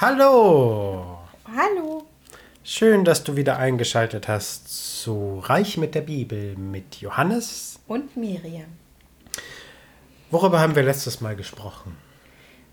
Hallo! 0.00 1.18
Hallo! 1.56 2.06
Schön, 2.62 3.04
dass 3.04 3.24
du 3.24 3.34
wieder 3.34 3.58
eingeschaltet 3.58 4.28
hast 4.28 5.02
zu 5.02 5.40
Reich 5.40 5.76
mit 5.76 5.96
der 5.96 6.02
Bibel 6.02 6.54
mit 6.56 7.00
Johannes 7.00 7.80
und 7.88 8.16
Miriam. 8.16 8.68
Worüber 10.30 10.60
haben 10.60 10.76
wir 10.76 10.84
letztes 10.84 11.20
Mal 11.20 11.34
gesprochen? 11.34 11.96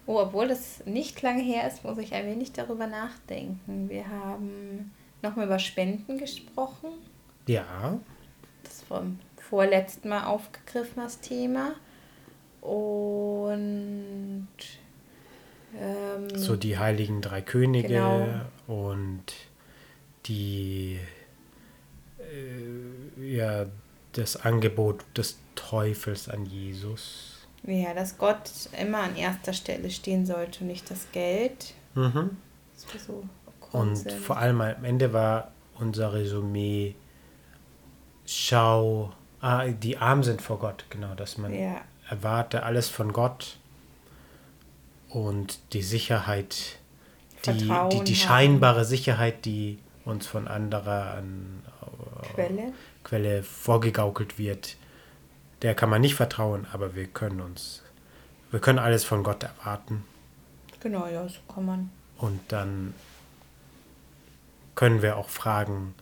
Oh, 0.06 0.20
obwohl 0.20 0.50
das 0.50 0.86
nicht 0.86 1.20
lange 1.24 1.42
her 1.42 1.68
ist, 1.68 1.84
muss 1.84 1.98
ich 1.98 2.14
ein 2.14 2.28
wenig 2.28 2.52
darüber 2.52 2.86
nachdenken. 2.86 3.90
Wir 3.90 4.08
haben 4.08 4.94
nochmal 5.24 5.48
über 5.48 5.58
Spenden 5.58 6.20
gesprochen. 6.20 6.90
Ja. 7.48 7.98
Das 8.62 8.84
vom 8.84 9.18
vorletzten 9.50 10.10
Mal 10.10 10.26
aufgegriffen, 10.26 11.02
das 11.02 11.22
Thema. 11.22 11.74
Und 12.62 14.48
ähm, 15.80 16.30
so 16.36 16.56
die 16.56 16.78
heiligen 16.78 17.22
drei 17.22 17.42
Könige 17.42 17.88
genau. 17.88 18.28
und 18.68 19.24
die 20.26 21.00
äh, 22.20 23.36
ja 23.36 23.66
das 24.14 24.38
Angebot 24.38 25.04
des 25.18 25.38
Teufels 25.56 26.30
an 26.30 26.46
Jesus. 26.46 27.48
Ja, 27.64 27.94
dass 27.94 28.18
Gott 28.18 28.50
immer 28.80 29.00
an 29.00 29.16
erster 29.16 29.54
Stelle 29.54 29.90
stehen 29.90 30.26
sollte 30.26 30.62
und 30.62 30.68
nicht 30.68 30.90
das 30.90 31.12
Geld. 31.12 31.74
Mhm. 31.96 32.38
Das 32.94 33.06
so 33.06 33.24
und 33.72 34.12
vor 34.12 34.38
allem 34.38 34.62
am 34.62 34.86
Ende 34.86 35.12
war 35.12 35.52
unser 35.80 36.14
Resümee, 36.14 36.96
schau, 38.26 39.12
ah, 39.42 39.68
die 39.68 39.98
arm 39.98 40.24
sind 40.24 40.42
vor 40.42 40.60
Gott, 40.60 40.86
genau, 40.90 41.14
dass 41.16 41.38
man 41.38 41.54
ja. 41.54 41.82
erwarte 42.10 42.64
alles 42.64 42.88
von 42.90 43.12
Gott 43.12 43.58
und 45.16 45.60
die 45.72 45.82
Sicherheit, 45.82 46.78
die, 47.46 47.54
die, 47.54 48.04
die, 48.04 48.16
scheinbare 48.18 48.84
Sicherheit, 48.84 49.46
die 49.46 49.80
uns 50.04 50.28
von 50.28 50.46
anderer 50.46 51.14
an, 51.14 51.64
äh, 51.82 52.34
Quelle? 52.34 52.74
Quelle 53.06 53.44
vorgegaukelt 53.44 54.38
wird, 54.38 54.76
der 55.62 55.74
kann 55.74 55.90
man 55.90 56.02
nicht 56.02 56.16
vertrauen, 56.16 56.68
aber 56.74 56.96
wir 56.96 57.08
können 57.08 57.40
uns, 57.40 57.82
wir 58.52 58.60
können 58.60 58.78
alles 58.78 59.06
von 59.06 59.24
Gott 59.24 59.44
erwarten. 59.44 60.04
Genau, 60.82 61.08
ja, 61.08 61.26
so 61.30 61.40
kann 61.48 61.66
man. 61.66 61.90
Und 62.18 62.42
dann 62.50 62.94
können 64.76 65.02
wir 65.02 65.16
auch 65.16 65.30
fragen, 65.30 65.96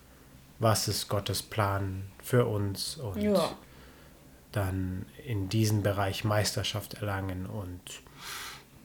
was 0.57 0.87
ist 0.87 1.07
Gottes 1.07 1.43
Plan 1.43 2.01
für 2.23 2.47
uns 2.47 2.97
und 2.97 3.21
ja. 3.21 3.51
dann 4.51 5.05
in 5.23 5.49
diesem 5.49 5.83
Bereich 5.83 6.23
Meisterschaft 6.23 6.95
erlangen 6.95 7.45
und 7.45 8.01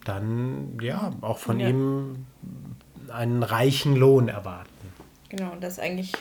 dann 0.08 0.78
ja 0.80 1.12
auch 1.20 1.38
von 1.38 1.60
ja. 1.60 1.68
ihm 1.68 2.26
einen 3.08 3.42
reichen 3.42 3.96
Lohn 3.96 4.28
erwarten. 4.28 4.68
Genau, 5.28 5.52
und 5.52 5.62
dass 5.62 5.78
eigentlich 5.78 6.12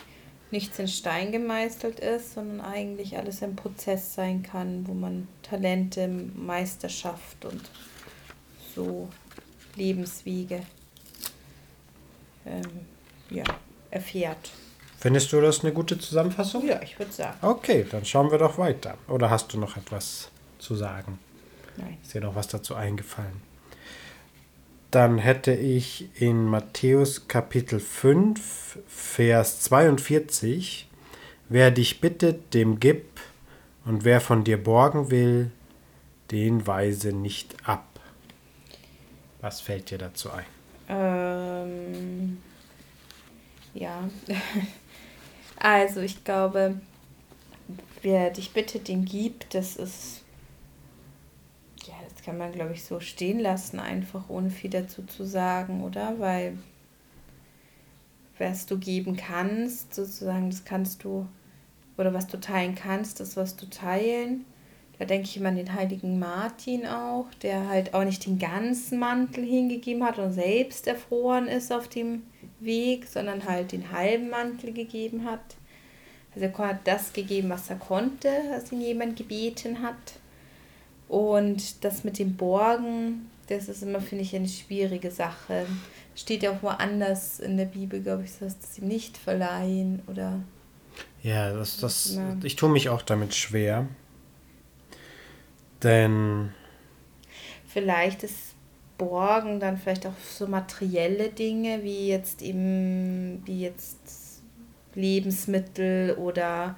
nichts 0.51 0.79
in 0.79 0.87
Stein 0.87 1.31
gemeißelt 1.31 1.99
ist, 1.99 2.33
sondern 2.33 2.61
eigentlich 2.61 3.17
alles 3.17 3.43
ein 3.43 3.55
Prozess 3.55 4.13
sein 4.13 4.43
kann, 4.43 4.87
wo 4.87 4.93
man 4.93 5.27
Talente, 5.41 6.07
Meisterschaft 6.07 7.45
und 7.45 7.61
so 8.75 9.09
Lebenswege 9.75 10.61
ähm, 12.45 12.61
ja, 13.29 13.43
erfährt. 13.91 14.51
Findest 14.99 15.31
du 15.31 15.41
das 15.41 15.63
eine 15.63 15.73
gute 15.73 15.99
Zusammenfassung? 15.99 16.65
Ja, 16.65 16.81
ich 16.81 16.97
würde 16.97 17.11
sagen. 17.11 17.37
Okay, 17.41 17.85
dann 17.89 18.03
schauen 18.03 18.31
wir 18.31 18.39
doch 18.39 18.57
weiter. 18.57 18.97
Oder 19.07 19.29
hast 19.29 19.53
du 19.53 19.59
noch 19.59 19.77
etwas 19.77 20.29
zu 20.57 20.75
sagen? 20.75 21.19
Nein. 21.77 21.97
Ist 22.01 22.13
dir 22.13 22.21
noch 22.21 22.35
was 22.35 22.47
dazu 22.47 22.73
eingefallen? 22.73 23.46
Dann 24.91 25.17
hätte 25.17 25.51
ich 25.53 26.07
in 26.21 26.45
Matthäus 26.45 27.27
Kapitel 27.27 27.79
5, 27.79 28.79
Vers 28.87 29.59
42, 29.61 30.87
wer 31.49 31.71
dich 31.71 31.99
bittet, 31.99 32.53
dem 32.53 32.79
gib, 32.79 33.05
und 33.83 34.05
wer 34.05 34.21
von 34.21 34.43
dir 34.43 34.61
borgen 34.61 35.11
will, 35.11 35.51
den 36.31 36.67
weise 36.67 37.13
nicht 37.13 37.55
ab. 37.67 37.85
Was 39.41 39.61
fällt 39.61 39.91
dir 39.91 39.97
dazu 39.97 40.29
ein? 40.31 40.45
Ähm, 40.89 42.37
ja, 43.73 44.09
also 45.57 46.01
ich 46.01 46.23
glaube, 46.23 46.79
wer 48.01 48.29
dich 48.29 48.51
bittet, 48.51 48.87
dem 48.87 49.05
gibt, 49.05 49.53
das 49.53 49.75
ist 49.75 50.23
kann 52.27 52.37
man, 52.37 52.51
glaube 52.51 52.73
ich, 52.73 52.83
so 52.83 52.99
stehen 52.99 53.39
lassen, 53.39 53.79
einfach 53.79 54.29
ohne 54.29 54.49
viel 54.49 54.69
dazu 54.69 55.01
zu 55.03 55.23
sagen, 55.23 55.81
oder? 55.81 56.19
Weil 56.19 56.57
was 58.37 58.65
du 58.65 58.77
geben 58.77 59.15
kannst, 59.15 59.95
sozusagen, 59.95 60.49
das 60.49 60.65
kannst 60.65 61.05
du, 61.05 61.25
oder 61.97 62.13
was 62.13 62.27
du 62.27 62.37
teilen 62.37 62.75
kannst, 62.75 63.21
das 63.21 63.37
wirst 63.37 63.61
du 63.61 63.69
teilen. 63.69 64.43
Da 64.99 65.05
denke 65.05 65.25
ich 65.29 65.37
immer 65.37 65.47
an 65.47 65.55
den 65.55 65.73
heiligen 65.73 66.19
Martin 66.19 66.85
auch, 66.85 67.27
der 67.41 67.69
halt 67.69 67.93
auch 67.93 68.03
nicht 68.03 68.25
den 68.25 68.39
ganzen 68.39 68.99
Mantel 68.99 69.45
hingegeben 69.45 70.03
hat 70.03 70.19
und 70.19 70.33
selbst 70.33 70.85
erfroren 70.85 71.47
ist 71.47 71.71
auf 71.71 71.87
dem 71.87 72.23
Weg, 72.59 73.07
sondern 73.07 73.45
halt 73.45 73.71
den 73.71 73.93
halben 73.93 74.29
Mantel 74.29 74.73
gegeben 74.73 75.23
hat. 75.23 75.55
Also 76.35 76.47
er 76.47 76.57
hat 76.57 76.85
das 76.85 77.13
gegeben, 77.13 77.49
was 77.49 77.69
er 77.69 77.77
konnte, 77.77 78.29
was 78.49 78.69
ihn 78.73 78.81
jemand 78.81 79.15
gebeten 79.15 79.81
hat. 79.81 80.19
Und 81.07 81.83
das 81.83 82.03
mit 82.03 82.19
dem 82.19 82.35
Borgen, 82.35 83.29
das 83.47 83.69
ist 83.69 83.83
immer, 83.83 84.01
finde 84.01 84.23
ich, 84.23 84.35
eine 84.35 84.47
schwierige 84.47 85.11
Sache. 85.11 85.65
Steht 86.15 86.43
ja 86.43 86.51
auch 86.51 86.63
woanders 86.63 87.39
in 87.39 87.57
der 87.57 87.65
Bibel, 87.65 88.01
glaube 88.01 88.23
ich, 88.23 88.31
dass 88.39 88.59
das 88.59 88.77
ihm 88.77 88.87
nicht 88.87 89.17
verleihen 89.17 90.01
oder. 90.07 90.39
Ja, 91.23 91.53
das, 91.53 91.77
das, 91.77 92.19
ich 92.43 92.55
tue 92.55 92.69
mich 92.69 92.89
auch 92.89 93.01
damit 93.01 93.35
schwer. 93.35 93.87
Denn. 95.83 96.51
Vielleicht 97.67 98.23
ist 98.23 98.55
Borgen 98.97 99.59
dann 99.59 99.77
vielleicht 99.77 100.07
auch 100.07 100.17
so 100.27 100.47
materielle 100.47 101.29
Dinge, 101.29 101.83
wie 101.83 102.07
jetzt 102.07 102.41
eben, 102.41 103.43
wie 103.45 103.61
jetzt 103.61 104.41
Lebensmittel 104.95 106.15
oder 106.15 106.75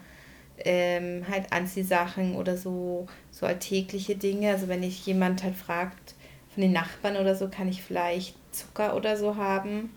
ähm, 0.66 1.26
halt 1.30 1.52
Anziehsachen 1.52 2.36
oder 2.36 2.58
so, 2.58 3.08
so 3.32 3.46
alltägliche 3.46 4.16
Dinge. 4.16 4.52
Also 4.52 4.68
wenn 4.68 4.84
ich 4.84 5.06
jemand 5.06 5.44
halt 5.44 5.56
fragt 5.56 6.16
von 6.54 6.62
den 6.62 6.72
Nachbarn 6.72 7.18
oder 7.18 7.36
so, 7.36 7.48
kann 7.48 7.68
ich 7.68 7.82
vielleicht 7.82 8.36
Zucker 8.54 8.96
oder 8.96 9.18
so 9.18 9.36
haben. 9.36 9.92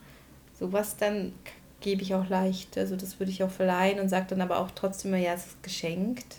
Sowas 0.59 0.97
dann 0.97 1.33
gebe 1.81 2.03
ich 2.03 2.15
auch 2.15 2.29
leicht. 2.29 2.79
Also 2.79 2.97
das 2.97 3.19
würde 3.19 3.33
ich 3.33 3.43
auch 3.43 3.51
verleihen 3.51 4.01
und 4.01 4.09
sage 4.09 4.27
dann 4.31 4.41
aber 4.41 4.59
auch 4.59 4.71
trotzdem, 4.71 5.15
ja, 5.15 5.35
es 5.35 5.47
ist 5.47 5.63
geschenkt. 5.63 6.37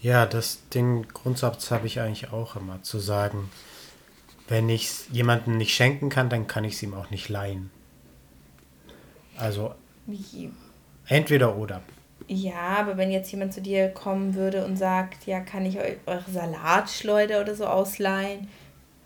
Ja, 0.00 0.26
das, 0.26 0.60
den 0.68 1.08
Grundsatz 1.08 1.70
habe 1.70 1.86
ich 1.86 2.00
eigentlich 2.00 2.32
auch 2.32 2.54
immer, 2.54 2.82
zu 2.82 2.98
sagen, 2.98 3.50
wenn 4.46 4.68
ich 4.68 4.86
es 4.86 5.06
jemandem 5.10 5.56
nicht 5.56 5.74
schenken 5.74 6.08
kann, 6.08 6.30
dann 6.30 6.46
kann 6.46 6.64
ich 6.64 6.74
es 6.74 6.82
ihm 6.82 6.94
auch 6.94 7.10
nicht 7.10 7.28
leihen. 7.28 7.70
Also 9.36 9.74
entweder 11.06 11.56
oder. 11.56 11.82
Ja, 12.30 12.76
aber 12.78 12.98
wenn 12.98 13.10
jetzt 13.10 13.32
jemand 13.32 13.54
zu 13.54 13.62
dir 13.62 13.88
kommen 13.88 14.34
würde 14.34 14.66
und 14.66 14.76
sagt, 14.76 15.26
ja, 15.26 15.40
kann 15.40 15.64
ich 15.64 15.78
eure 15.78 16.30
Salatschleuder 16.30 17.40
oder 17.40 17.54
so 17.54 17.66
ausleihen, 17.66 18.48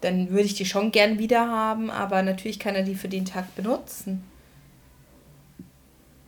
dann 0.01 0.31
würde 0.31 0.43
ich 0.43 0.55
die 0.55 0.67
schon 0.67 0.91
gern 0.91 1.21
wieder 1.21 1.49
haben, 1.49 1.89
aber 1.89 2.23
natürlich 2.23 2.59
kann 2.59 2.75
er 2.75 2.83
die 2.83 2.97
für 2.97 3.09
den 3.09 3.25
Tag 3.25 3.55
benutzen. 3.55 4.25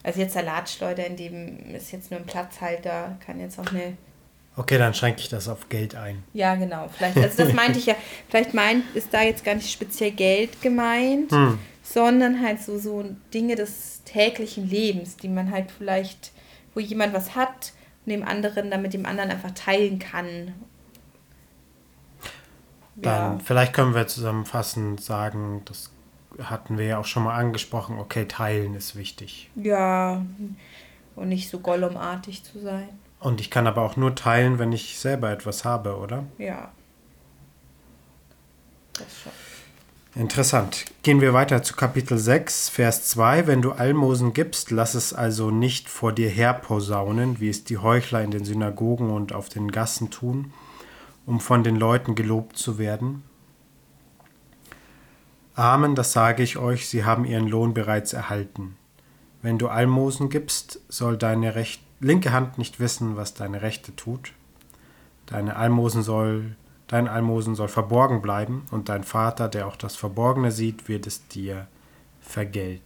Also 0.04 0.20
jetzt 0.20 0.34
Salatschleuder, 0.34 1.04
in 1.06 1.16
dem 1.16 1.74
ist 1.74 1.90
jetzt 1.90 2.12
nur 2.12 2.20
ein 2.20 2.26
Platzhalter, 2.26 3.16
kann 3.26 3.40
jetzt 3.40 3.58
auch 3.58 3.66
eine. 3.72 3.96
Okay, 4.56 4.78
dann 4.78 4.94
schränke 4.94 5.20
ich 5.20 5.28
das 5.28 5.48
auf 5.48 5.68
Geld 5.68 5.96
ein. 5.96 6.22
Ja, 6.32 6.54
genau. 6.54 6.88
Vielleicht, 6.96 7.16
also 7.16 7.42
das 7.42 7.52
meinte 7.54 7.80
ich 7.80 7.86
ja, 7.86 7.96
vielleicht 8.28 8.54
meint, 8.54 8.84
ist 8.94 9.12
da 9.12 9.22
jetzt 9.22 9.44
gar 9.44 9.56
nicht 9.56 9.72
speziell 9.72 10.12
Geld 10.12 10.62
gemeint, 10.62 11.32
hm. 11.32 11.58
sondern 11.82 12.40
halt 12.40 12.62
so, 12.62 12.78
so 12.78 13.04
Dinge 13.32 13.56
des 13.56 14.02
täglichen 14.04 14.70
Lebens, 14.70 15.16
die 15.16 15.28
man 15.28 15.50
halt 15.50 15.72
vielleicht 15.76 16.30
wo 16.74 16.80
jemand 16.80 17.12
was 17.14 17.34
hat 17.34 17.72
und 18.04 18.12
dem 18.12 18.22
anderen 18.22 18.70
dann 18.70 18.82
mit 18.82 18.92
dem 18.92 19.06
anderen 19.06 19.30
einfach 19.30 19.52
teilen 19.52 19.98
kann. 19.98 20.54
Dann 22.96 23.38
ja. 23.38 23.40
vielleicht 23.44 23.72
können 23.72 23.94
wir 23.94 24.06
zusammenfassend 24.06 25.00
sagen, 25.00 25.62
das 25.64 25.90
hatten 26.42 26.78
wir 26.78 26.86
ja 26.86 26.98
auch 26.98 27.04
schon 27.04 27.24
mal 27.24 27.36
angesprochen, 27.36 27.98
okay, 27.98 28.26
teilen 28.26 28.74
ist 28.74 28.96
wichtig. 28.96 29.50
Ja, 29.56 30.24
und 31.16 31.28
nicht 31.28 31.48
so 31.48 31.60
gollumartig 31.60 32.44
zu 32.44 32.60
sein. 32.60 32.88
Und 33.20 33.40
ich 33.40 33.50
kann 33.50 33.66
aber 33.66 33.82
auch 33.82 33.96
nur 33.96 34.14
teilen, 34.14 34.58
wenn 34.58 34.72
ich 34.72 34.98
selber 34.98 35.30
etwas 35.30 35.64
habe, 35.64 35.96
oder? 35.96 36.24
Ja. 36.38 36.72
Das 38.92 39.06
schon. 39.22 39.32
Interessant. 40.16 40.84
Gehen 41.02 41.20
wir 41.20 41.34
weiter 41.34 41.64
zu 41.64 41.74
Kapitel 41.74 42.18
6, 42.18 42.68
Vers 42.68 43.08
2. 43.08 43.48
Wenn 43.48 43.62
du 43.62 43.72
Almosen 43.72 44.32
gibst, 44.32 44.70
lass 44.70 44.94
es 44.94 45.12
also 45.12 45.50
nicht 45.50 45.88
vor 45.88 46.12
dir 46.12 46.30
herposaunen, 46.30 47.40
wie 47.40 47.48
es 47.48 47.64
die 47.64 47.78
Heuchler 47.78 48.22
in 48.22 48.30
den 48.30 48.44
Synagogen 48.44 49.10
und 49.10 49.32
auf 49.32 49.48
den 49.48 49.72
Gassen 49.72 50.10
tun, 50.10 50.52
um 51.26 51.40
von 51.40 51.64
den 51.64 51.74
Leuten 51.74 52.14
gelobt 52.14 52.56
zu 52.56 52.78
werden. 52.78 53.24
Amen, 55.56 55.96
das 55.96 56.12
sage 56.12 56.44
ich 56.44 56.58
euch, 56.58 56.88
sie 56.88 57.04
haben 57.04 57.24
ihren 57.24 57.48
Lohn 57.48 57.74
bereits 57.74 58.12
erhalten. 58.12 58.76
Wenn 59.42 59.58
du 59.58 59.66
Almosen 59.66 60.28
gibst, 60.28 60.78
soll 60.88 61.16
deine 61.16 61.56
recht, 61.56 61.82
linke 61.98 62.30
Hand 62.30 62.56
nicht 62.56 62.78
wissen, 62.78 63.16
was 63.16 63.34
deine 63.34 63.62
rechte 63.62 63.96
tut. 63.96 64.30
Deine 65.26 65.56
Almosen 65.56 66.04
soll, 66.04 66.54
dein 66.86 67.08
Almosen 67.08 67.54
soll 67.54 67.68
verborgen 67.68 68.22
bleiben, 68.22 68.66
und 68.70 68.88
dein 68.88 69.04
Vater, 69.04 69.48
der 69.48 69.66
auch 69.66 69.76
das 69.76 69.96
Verborgene 69.96 70.50
sieht, 70.50 70.88
wird 70.88 71.06
es 71.06 71.26
dir 71.28 71.66
vergelten. 72.20 72.82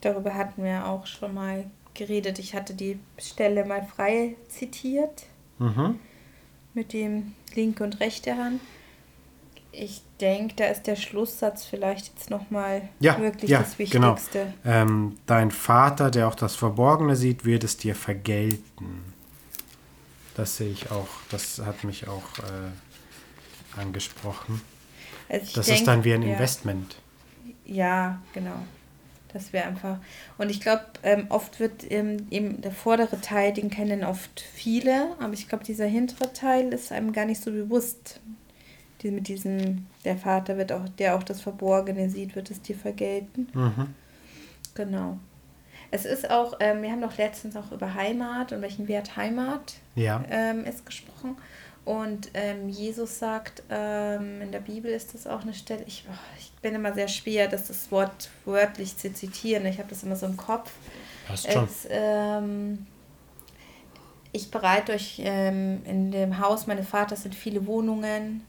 Darüber 0.00 0.34
hatten 0.34 0.62
wir 0.62 0.86
auch 0.86 1.06
schon 1.06 1.34
mal 1.34 1.64
geredet. 1.94 2.38
Ich 2.38 2.54
hatte 2.54 2.74
die 2.74 2.98
Stelle 3.18 3.64
mal 3.64 3.84
frei 3.84 4.36
zitiert. 4.48 5.26
Mhm. 5.58 5.98
Mit 6.74 6.92
dem 6.92 7.32
linke 7.54 7.82
und 7.82 8.00
rechte 8.00 8.36
Hand. 8.36 8.60
Ich 9.72 10.02
denke, 10.20 10.54
da 10.56 10.66
ist 10.66 10.86
der 10.86 10.96
Schlusssatz 10.96 11.64
vielleicht 11.64 12.08
jetzt 12.14 12.30
nochmal 12.30 12.88
ja, 13.00 13.18
wirklich 13.20 13.50
ja, 13.50 13.60
das 13.60 13.76
genau. 13.76 14.14
Wichtigste. 14.14 14.52
Genau. 14.62 14.76
Ähm, 14.76 15.16
dein 15.26 15.50
Vater, 15.50 16.10
der 16.10 16.28
auch 16.28 16.34
das 16.34 16.54
Verborgene 16.54 17.16
sieht, 17.16 17.44
wird 17.44 17.64
es 17.64 17.76
dir 17.76 17.94
vergelten. 17.94 19.15
Das 20.36 20.58
sehe 20.58 20.70
ich 20.70 20.90
auch. 20.90 21.08
Das 21.30 21.60
hat 21.64 21.82
mich 21.82 22.08
auch 22.08 22.38
äh, 22.38 23.80
angesprochen. 23.80 24.60
Also 25.28 25.54
das 25.54 25.66
denk, 25.66 25.78
ist 25.78 25.86
dann 25.86 26.04
wie 26.04 26.12
ein 26.12 26.22
ja. 26.22 26.34
Investment. 26.34 26.96
Ja, 27.64 28.20
genau. 28.34 28.62
Das 29.32 29.52
wäre 29.52 29.66
einfach. 29.66 29.98
Und 30.38 30.50
ich 30.50 30.60
glaube, 30.60 30.84
ähm, 31.02 31.26
oft 31.30 31.58
wird 31.58 31.90
ähm, 31.90 32.26
eben 32.30 32.60
der 32.60 32.72
vordere 32.72 33.20
Teil, 33.20 33.52
den 33.52 33.70
kennen 33.70 34.04
oft 34.04 34.40
viele, 34.40 35.16
aber 35.18 35.32
ich 35.32 35.48
glaube, 35.48 35.64
dieser 35.64 35.86
hintere 35.86 36.32
Teil 36.32 36.72
ist 36.72 36.92
einem 36.92 37.12
gar 37.12 37.24
nicht 37.24 37.42
so 37.42 37.50
bewusst. 37.50 38.20
Die, 39.02 39.10
mit 39.10 39.28
diesem, 39.28 39.86
der 40.04 40.16
Vater 40.16 40.56
wird 40.56 40.72
auch, 40.72 40.88
der 40.88 41.16
auch 41.16 41.22
das 41.22 41.40
Verborgene 41.40 42.08
sieht, 42.08 42.34
wird 42.34 42.50
es 42.50 42.62
dir 42.62 42.76
vergelten. 42.76 43.48
Mhm. 43.52 43.94
Genau. 44.74 45.18
Es 45.90 46.04
ist 46.04 46.30
auch, 46.30 46.54
ähm, 46.60 46.82
wir 46.82 46.90
haben 46.90 47.00
doch 47.00 47.16
letztens 47.16 47.56
auch 47.56 47.72
über 47.72 47.94
Heimat 47.94 48.52
und 48.52 48.62
welchen 48.62 48.88
Wert 48.88 49.16
Heimat 49.16 49.74
ja. 49.94 50.22
ähm, 50.30 50.64
ist 50.64 50.84
gesprochen. 50.84 51.36
Und 51.84 52.30
ähm, 52.34 52.68
Jesus 52.68 53.20
sagt, 53.20 53.62
ähm, 53.70 54.42
in 54.42 54.50
der 54.50 54.58
Bibel 54.58 54.90
ist 54.90 55.14
das 55.14 55.28
auch 55.28 55.42
eine 55.42 55.54
Stelle, 55.54 55.84
ich, 55.86 56.04
oh, 56.10 56.14
ich 56.36 56.50
bin 56.60 56.74
immer 56.74 56.92
sehr 56.92 57.06
schwer, 57.06 57.46
das, 57.46 57.68
das 57.68 57.92
Wort 57.92 58.28
wörtlich 58.44 58.96
zu 58.96 59.12
zitieren. 59.12 59.64
Ich 59.66 59.78
habe 59.78 59.88
das 59.88 60.02
immer 60.02 60.16
so 60.16 60.26
im 60.26 60.36
Kopf. 60.36 60.72
Passt 61.28 61.50
schon. 61.50 61.64
Es, 61.64 61.86
ähm, 61.88 62.86
ich 64.32 64.50
bereite 64.50 64.92
euch 64.92 65.20
ähm, 65.24 65.82
in 65.84 66.10
dem 66.10 66.40
Haus 66.40 66.66
meines 66.66 66.88
Vaters 66.88 67.22
sind 67.22 67.36
viele 67.36 67.66
Wohnungen. 67.66 68.44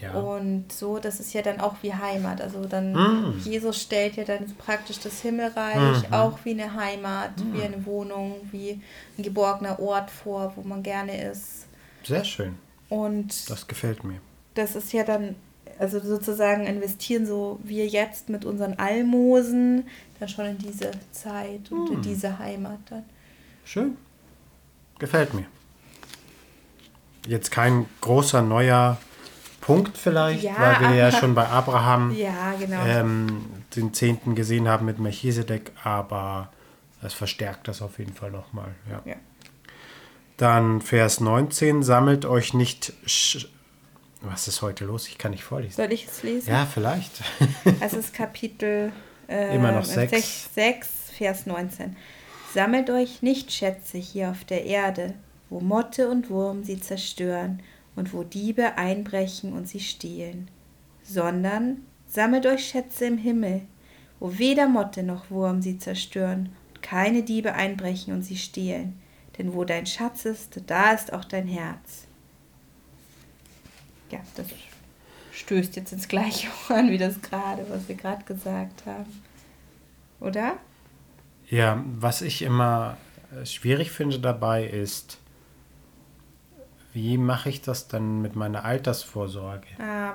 Ja. 0.00 0.12
Und 0.12 0.72
so, 0.72 0.98
das 0.98 1.20
ist 1.20 1.32
ja 1.32 1.42
dann 1.42 1.60
auch 1.60 1.76
wie 1.82 1.92
Heimat. 1.92 2.40
Also 2.40 2.64
dann, 2.64 2.92
mm. 2.92 3.40
Jesus 3.44 3.80
stellt 3.80 4.16
ja 4.16 4.24
dann 4.24 4.46
praktisch 4.56 4.98
das 5.00 5.20
Himmelreich 5.20 6.08
mm 6.10 6.12
auch 6.12 6.38
wie 6.44 6.50
eine 6.50 6.74
Heimat, 6.74 7.38
mm. 7.38 7.54
wie 7.54 7.62
eine 7.62 7.84
Wohnung, 7.84 8.36
wie 8.52 8.80
ein 9.18 9.22
geborgener 9.22 9.78
Ort 9.80 10.10
vor, 10.10 10.52
wo 10.56 10.62
man 10.62 10.82
gerne 10.82 11.30
ist. 11.30 11.66
Sehr 12.04 12.24
schön. 12.24 12.56
Und 12.88 13.50
das 13.50 13.66
gefällt 13.66 14.04
mir. 14.04 14.20
Das 14.54 14.76
ist 14.76 14.92
ja 14.92 15.04
dann, 15.04 15.34
also 15.78 15.98
sozusagen 16.00 16.66
investieren 16.66 17.26
so 17.26 17.58
wir 17.62 17.86
jetzt 17.86 18.28
mit 18.28 18.44
unseren 18.44 18.74
Almosen 18.74 19.86
dann 20.20 20.28
schon 20.28 20.46
in 20.46 20.58
diese 20.58 20.92
Zeit 21.10 21.70
und 21.70 21.90
in 21.90 22.02
diese 22.02 22.38
Heimat 22.38 22.78
dann. 22.88 23.04
Schön. 23.64 23.96
Gefällt 24.98 25.34
mir. 25.34 25.46
Jetzt 27.26 27.50
kein 27.50 27.86
großer 28.00 28.40
neuer 28.40 28.98
Punkt 29.66 29.98
vielleicht, 29.98 30.44
ja, 30.44 30.54
weil 30.56 30.90
wir 30.90 30.96
ja 30.96 31.10
schon 31.10 31.34
bei 31.34 31.48
Abraham 31.48 32.14
ja, 32.16 32.54
genau. 32.58 32.84
ähm, 32.86 33.46
den 33.74 33.92
Zehnten 33.92 34.36
gesehen 34.36 34.68
haben 34.68 34.86
mit 34.86 35.00
Melchisedek, 35.00 35.72
aber 35.82 36.52
es 37.02 37.12
verstärkt 37.12 37.66
das 37.66 37.82
auf 37.82 37.98
jeden 37.98 38.14
Fall 38.14 38.30
nochmal. 38.30 38.74
Ja. 38.88 39.02
ja. 39.04 39.16
Dann 40.36 40.80
Vers 40.80 41.20
19, 41.20 41.82
sammelt 41.82 42.24
euch 42.24 42.54
nicht... 42.54 42.92
Was 44.22 44.48
ist 44.48 44.62
heute 44.62 44.84
los? 44.84 45.08
Ich 45.08 45.18
kann 45.18 45.32
nicht 45.32 45.44
vorlesen. 45.44 45.74
Soll 45.74 45.92
ich 45.92 46.06
es 46.06 46.22
lesen? 46.22 46.48
Ja, 46.48 46.66
vielleicht. 46.66 47.22
Es 47.80 47.92
ist 47.92 48.14
Kapitel 48.14 48.92
äh, 49.28 49.54
Immer 49.56 49.72
noch 49.72 49.84
6. 49.84 50.54
6, 50.54 50.88
Vers 51.16 51.46
19. 51.46 51.96
Sammelt 52.54 52.90
euch 52.90 53.22
nicht 53.22 53.52
Schätze 53.52 53.98
hier 53.98 54.30
auf 54.30 54.44
der 54.44 54.64
Erde, 54.64 55.14
wo 55.50 55.60
Motte 55.60 56.08
und 56.08 56.30
Wurm 56.30 56.64
sie 56.64 56.80
zerstören 56.80 57.62
und 57.96 58.12
wo 58.12 58.22
Diebe 58.22 58.78
einbrechen 58.78 59.52
und 59.52 59.66
sie 59.66 59.80
stehlen, 59.80 60.48
sondern 61.02 61.78
sammelt 62.06 62.46
euch 62.46 62.68
Schätze 62.68 63.06
im 63.06 63.18
Himmel, 63.18 63.62
wo 64.20 64.38
weder 64.38 64.68
Motte 64.68 65.02
noch 65.02 65.30
Wurm 65.30 65.60
sie 65.60 65.78
zerstören 65.78 66.50
und 66.68 66.82
keine 66.82 67.24
Diebe 67.24 67.54
einbrechen 67.54 68.14
und 68.14 68.22
sie 68.22 68.36
stehlen 68.36 69.00
denn 69.38 69.52
wo 69.52 69.64
dein 69.64 69.86
Schatz 69.86 70.24
ist, 70.24 70.60
da 70.66 70.92
ist 70.92 71.12
auch 71.12 71.24
dein 71.24 71.46
Herz. 71.46 72.06
Ja, 74.10 74.20
das 74.36 74.46
stößt 75.32 75.76
jetzt 75.76 75.92
ins 75.92 76.08
Gleiche 76.08 76.48
an, 76.68 76.90
wie 76.90 76.98
das 76.98 77.20
gerade, 77.20 77.66
was 77.68 77.88
wir 77.88 77.96
gerade 77.96 78.24
gesagt 78.24 78.86
haben. 78.86 79.22
Oder? 80.20 80.56
Ja, 81.48 81.82
was 81.86 82.22
ich 82.22 82.42
immer 82.42 82.96
schwierig 83.44 83.90
finde 83.90 84.18
dabei 84.18 84.66
ist, 84.66 85.18
wie 86.96 87.18
mache 87.18 87.50
ich 87.50 87.60
das 87.60 87.88
dann 87.88 88.22
mit 88.22 88.36
meiner 88.36 88.64
Altersvorsorge? 88.64 89.66
Ah, 89.78 90.14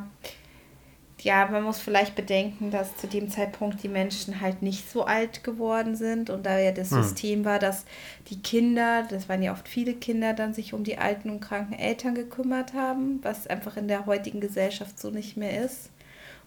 ja, 1.22 1.48
man 1.52 1.62
muss 1.62 1.78
vielleicht 1.78 2.16
bedenken, 2.16 2.72
dass 2.72 2.98
zu 2.98 3.06
dem 3.06 3.30
Zeitpunkt 3.30 3.84
die 3.84 3.88
Menschen 3.88 4.42
halt 4.42 4.64
nicht 4.64 4.90
so 4.90 5.04
alt 5.04 5.44
geworden 5.44 5.96
sind 5.96 6.32
und 6.32 6.44
da 6.48 6.58
ja 6.58 6.72
das 6.72 6.90
hm. 6.90 7.04
System 7.04 7.46
war, 7.46 7.60
dass 7.60 7.86
die 8.32 8.42
Kinder, 8.42 9.06
das 9.08 9.30
waren 9.30 9.44
ja 9.44 9.52
oft 9.52 9.68
viele 9.68 9.94
Kinder, 9.94 10.34
dann 10.34 10.56
sich 10.56 10.74
um 10.74 10.84
die 10.84 10.98
alten 10.98 11.30
und 11.30 11.40
kranken 11.40 11.78
Eltern 11.78 12.16
gekümmert 12.16 12.74
haben, 12.74 13.20
was 13.22 13.46
einfach 13.46 13.78
in 13.78 13.88
der 13.88 14.08
heutigen 14.08 14.42
Gesellschaft 14.42 15.00
so 15.00 15.12
nicht 15.12 15.38
mehr 15.38 15.64
ist. 15.64 15.92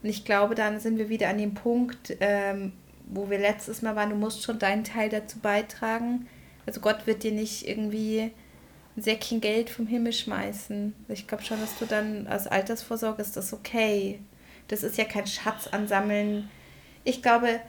Und 0.02 0.08
ich 0.08 0.24
glaube, 0.24 0.56
dann 0.56 0.80
sind 0.80 0.98
wir 0.98 1.08
wieder 1.08 1.28
an 1.28 1.38
dem 1.38 1.54
Punkt, 1.54 2.16
ähm, 2.18 2.72
wo 3.06 3.30
wir 3.30 3.38
letztes 3.38 3.82
Mal 3.82 3.94
waren, 3.94 4.10
du 4.10 4.16
musst 4.16 4.42
schon 4.42 4.58
deinen 4.58 4.82
Teil 4.82 5.10
dazu 5.10 5.38
beitragen. 5.38 6.26
Also 6.66 6.80
Gott 6.80 7.06
wird 7.06 7.22
dir 7.22 7.32
nicht 7.32 7.68
irgendwie 7.68 8.32
ein 8.96 9.02
Säckchen 9.02 9.40
Geld 9.40 9.70
vom 9.70 9.86
Himmel 9.86 10.12
schmeißen. 10.12 10.94
Ich 11.08 11.26
glaube 11.26 11.42
schon, 11.42 11.60
dass 11.60 11.78
du 11.78 11.86
dann 11.86 12.26
als 12.26 12.46
Altersvorsorge 12.46 13.22
ist 13.22 13.36
das 13.36 13.52
okay. 13.52 14.20
Das 14.68 14.82
ist 14.82 14.96
ja 14.96 15.04
kein 15.04 15.26
Schatz 15.26 15.66
ansammeln. 15.66 16.48
Ich 17.02 17.22
glaube, 17.22 17.60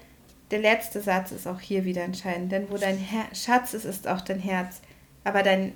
der 0.52 0.60
letzte 0.60 1.02
Satz 1.02 1.32
ist 1.32 1.48
auch 1.48 1.60
hier 1.60 1.86
wieder 1.86 2.04
entscheidend, 2.04 2.52
denn 2.52 2.70
wo 2.70 2.78
dein 2.78 2.98
Her 2.98 3.26
Schatz 3.34 3.74
ist, 3.74 3.86
ist 3.86 4.08
auch 4.08 4.22
dein 4.22 4.40
Herz. 4.40 4.82
Aber 5.24 5.42
dein 5.42 5.74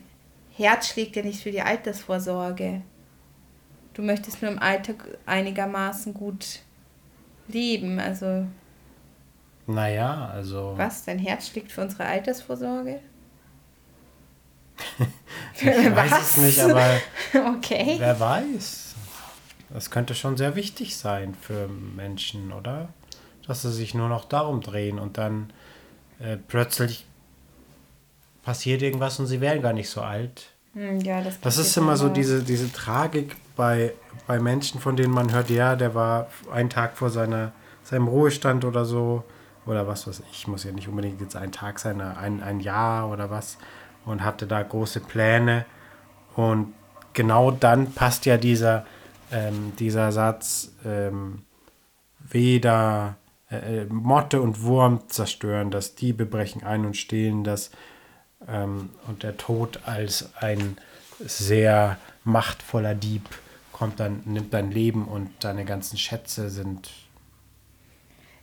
Herz 0.56 0.90
schlägt 0.90 1.16
ja 1.16 1.24
nicht 1.24 1.42
für 1.42 1.52
die 1.52 1.62
Altersvorsorge. 1.62 2.82
Du 3.94 4.02
möchtest 4.04 4.42
nur 4.42 4.52
im 4.52 4.60
Alltag 4.60 5.18
einigermaßen 5.26 6.14
gut 6.14 6.60
leben, 7.48 8.00
also. 8.00 8.46
Naja, 9.66 10.30
also. 10.32 10.74
Was? 10.78 11.04
Dein 11.06 11.20
Herz 11.20 11.48
schlägt 11.48 11.72
für 11.72 11.82
unsere 11.82 12.06
Altersvorsorge? 12.06 13.00
Ich 15.56 15.96
weiß 15.96 16.22
es 16.22 16.38
nicht, 16.38 16.60
aber. 16.60 16.86
okay. 17.58 17.96
Wer 17.98 18.20
weiß. 18.20 18.96
Das 19.72 19.92
könnte 19.92 20.16
schon 20.16 20.36
sehr 20.36 20.56
wichtig 20.56 20.98
sein 20.98 21.36
für 21.40 21.68
Menschen, 21.68 22.52
oder? 22.52 22.90
Dass 23.46 23.62
sie 23.62 23.72
sich 23.72 23.94
nur 23.94 24.10
noch 24.10 24.26
darum 24.26 24.62
drehen 24.62 25.00
und 25.00 25.18
dann 25.18 25.52
äh, 26.20 26.38
plötzlich 26.38 27.06
passiert 28.44 28.82
irgendwas 28.82 29.20
und 29.20 29.28
sie 29.28 29.42
werden 29.42 29.62
gar 29.62 29.74
nicht 29.74 29.90
so 29.90 30.02
alt. 30.02 30.54
Hm, 30.74 31.00
ja, 31.02 31.22
das, 31.22 31.40
das 31.42 31.58
ist 31.58 31.76
immer 31.78 31.98
so 31.98 32.10
diese, 32.10 32.44
diese 32.44 32.72
Tragik 32.72 33.36
bei, 33.56 33.94
bei 34.28 34.40
Menschen, 34.40 34.80
von 34.80 34.96
denen 34.96 35.14
man 35.14 35.32
hört, 35.32 35.50
ja, 35.50 35.76
der 35.76 35.94
war 35.96 36.28
einen 36.52 36.70
Tag 36.70 36.98
vor 36.98 37.10
seiner, 37.10 37.52
seinem 37.84 38.08
Ruhestand 38.08 38.66
oder 38.66 38.86
so, 38.86 39.24
oder 39.66 39.88
was 39.88 40.08
weiß 40.08 40.24
ich, 40.32 40.48
muss 40.48 40.64
ja 40.64 40.72
nicht 40.72 40.88
unbedingt 40.88 41.22
jetzt 41.22 41.36
ein 41.36 41.52
Tag 41.52 41.80
sein, 41.80 42.02
ein, 42.02 42.42
ein 42.42 42.60
Jahr 42.60 43.10
oder 43.10 43.30
was, 43.30 43.58
und 44.10 44.24
hatte 44.24 44.48
da 44.48 44.62
große 44.62 45.00
Pläne. 45.00 45.66
Und 46.36 46.74
genau 47.14 47.52
dann 47.52 47.94
passt 47.94 48.26
ja 48.26 48.38
dieser, 48.38 48.86
ähm, 49.32 49.74
dieser 49.78 50.12
Satz, 50.12 50.72
ähm, 50.86 51.44
weder 52.20 53.16
äh, 53.52 53.82
äh, 53.82 53.86
Motte 53.86 54.42
und 54.42 54.64
Wurm 54.64 55.08
zerstören, 55.10 55.72
das 55.72 55.96
Diebe 55.96 56.26
brechen 56.26 56.64
ein 56.64 56.86
und 56.86 56.98
stehlen 56.98 57.44
das 57.44 57.72
ähm, 58.48 58.90
und 59.08 59.24
der 59.24 59.38
Tod 59.38 59.82
als 59.86 60.34
ein 60.36 60.78
sehr 61.20 61.98
machtvoller 62.24 62.96
Dieb 62.96 63.24
kommt 63.72 64.00
dann, 64.00 64.22
nimmt 64.26 64.54
dein 64.54 64.72
Leben 64.72 65.08
und 65.08 65.32
deine 65.44 65.66
ganzen 65.66 65.98
Schätze 65.98 66.50
sind. 66.50 66.90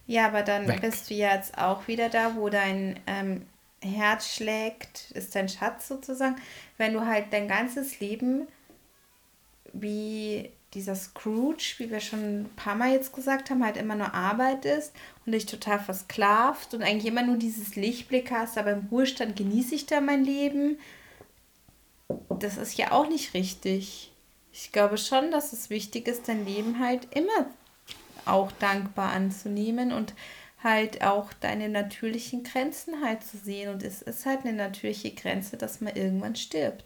Ja, 0.06 0.26
aber 0.26 0.42
dann 0.42 0.66
weg. 0.68 0.80
bist 0.80 1.10
du 1.10 1.14
jetzt 1.14 1.58
auch 1.58 1.88
wieder 1.88 2.08
da, 2.08 2.36
wo 2.36 2.48
dein 2.48 2.98
ähm, 3.06 3.42
Herz 3.82 4.34
schlägt, 4.34 5.10
ist 5.12 5.34
dein 5.34 5.48
Schatz 5.48 5.88
sozusagen. 5.88 6.36
Wenn 6.78 6.92
du 6.92 7.06
halt 7.06 7.26
dein 7.32 7.48
ganzes 7.48 8.00
Leben 8.00 8.48
wie 9.72 10.50
dieser 10.74 10.94
Scrooge, 10.94 11.74
wie 11.78 11.90
wir 11.90 12.00
schon 12.00 12.42
ein 12.42 12.50
paar 12.56 12.74
Mal 12.74 12.92
jetzt 12.92 13.14
gesagt 13.14 13.50
haben, 13.50 13.64
halt 13.64 13.76
immer 13.76 13.94
nur 13.94 14.12
Arbeit 14.14 14.64
ist 14.64 14.92
und 15.24 15.32
dich 15.32 15.46
total 15.46 15.78
versklavt 15.78 16.74
und 16.74 16.82
eigentlich 16.82 17.06
immer 17.06 17.22
nur 17.22 17.36
dieses 17.36 17.76
Lichtblick 17.76 18.30
hast, 18.30 18.58
aber 18.58 18.72
im 18.72 18.88
Ruhestand 18.90 19.36
genieße 19.36 19.74
ich 19.74 19.86
da 19.86 20.00
mein 20.00 20.24
Leben. 20.24 20.78
Das 22.28 22.56
ist 22.56 22.76
ja 22.76 22.92
auch 22.92 23.08
nicht 23.08 23.32
richtig. 23.34 24.12
Ich 24.52 24.72
glaube 24.72 24.98
schon, 24.98 25.30
dass 25.30 25.52
es 25.52 25.70
wichtig 25.70 26.08
ist, 26.08 26.28
dein 26.28 26.44
Leben 26.44 26.78
halt 26.78 27.08
immer 27.14 27.46
auch 28.26 28.52
dankbar 28.52 29.12
anzunehmen 29.12 29.92
und 29.92 30.14
halt 30.66 31.02
auch 31.02 31.32
deine 31.32 31.68
natürlichen 31.68 32.42
Grenzen 32.42 33.02
halt 33.02 33.22
zu 33.22 33.38
sehen. 33.38 33.72
Und 33.72 33.82
es 33.82 34.02
ist 34.02 34.26
halt 34.26 34.40
eine 34.44 34.52
natürliche 34.52 35.12
Grenze, 35.12 35.56
dass 35.56 35.80
man 35.80 35.94
irgendwann 35.94 36.34
stirbt. 36.34 36.84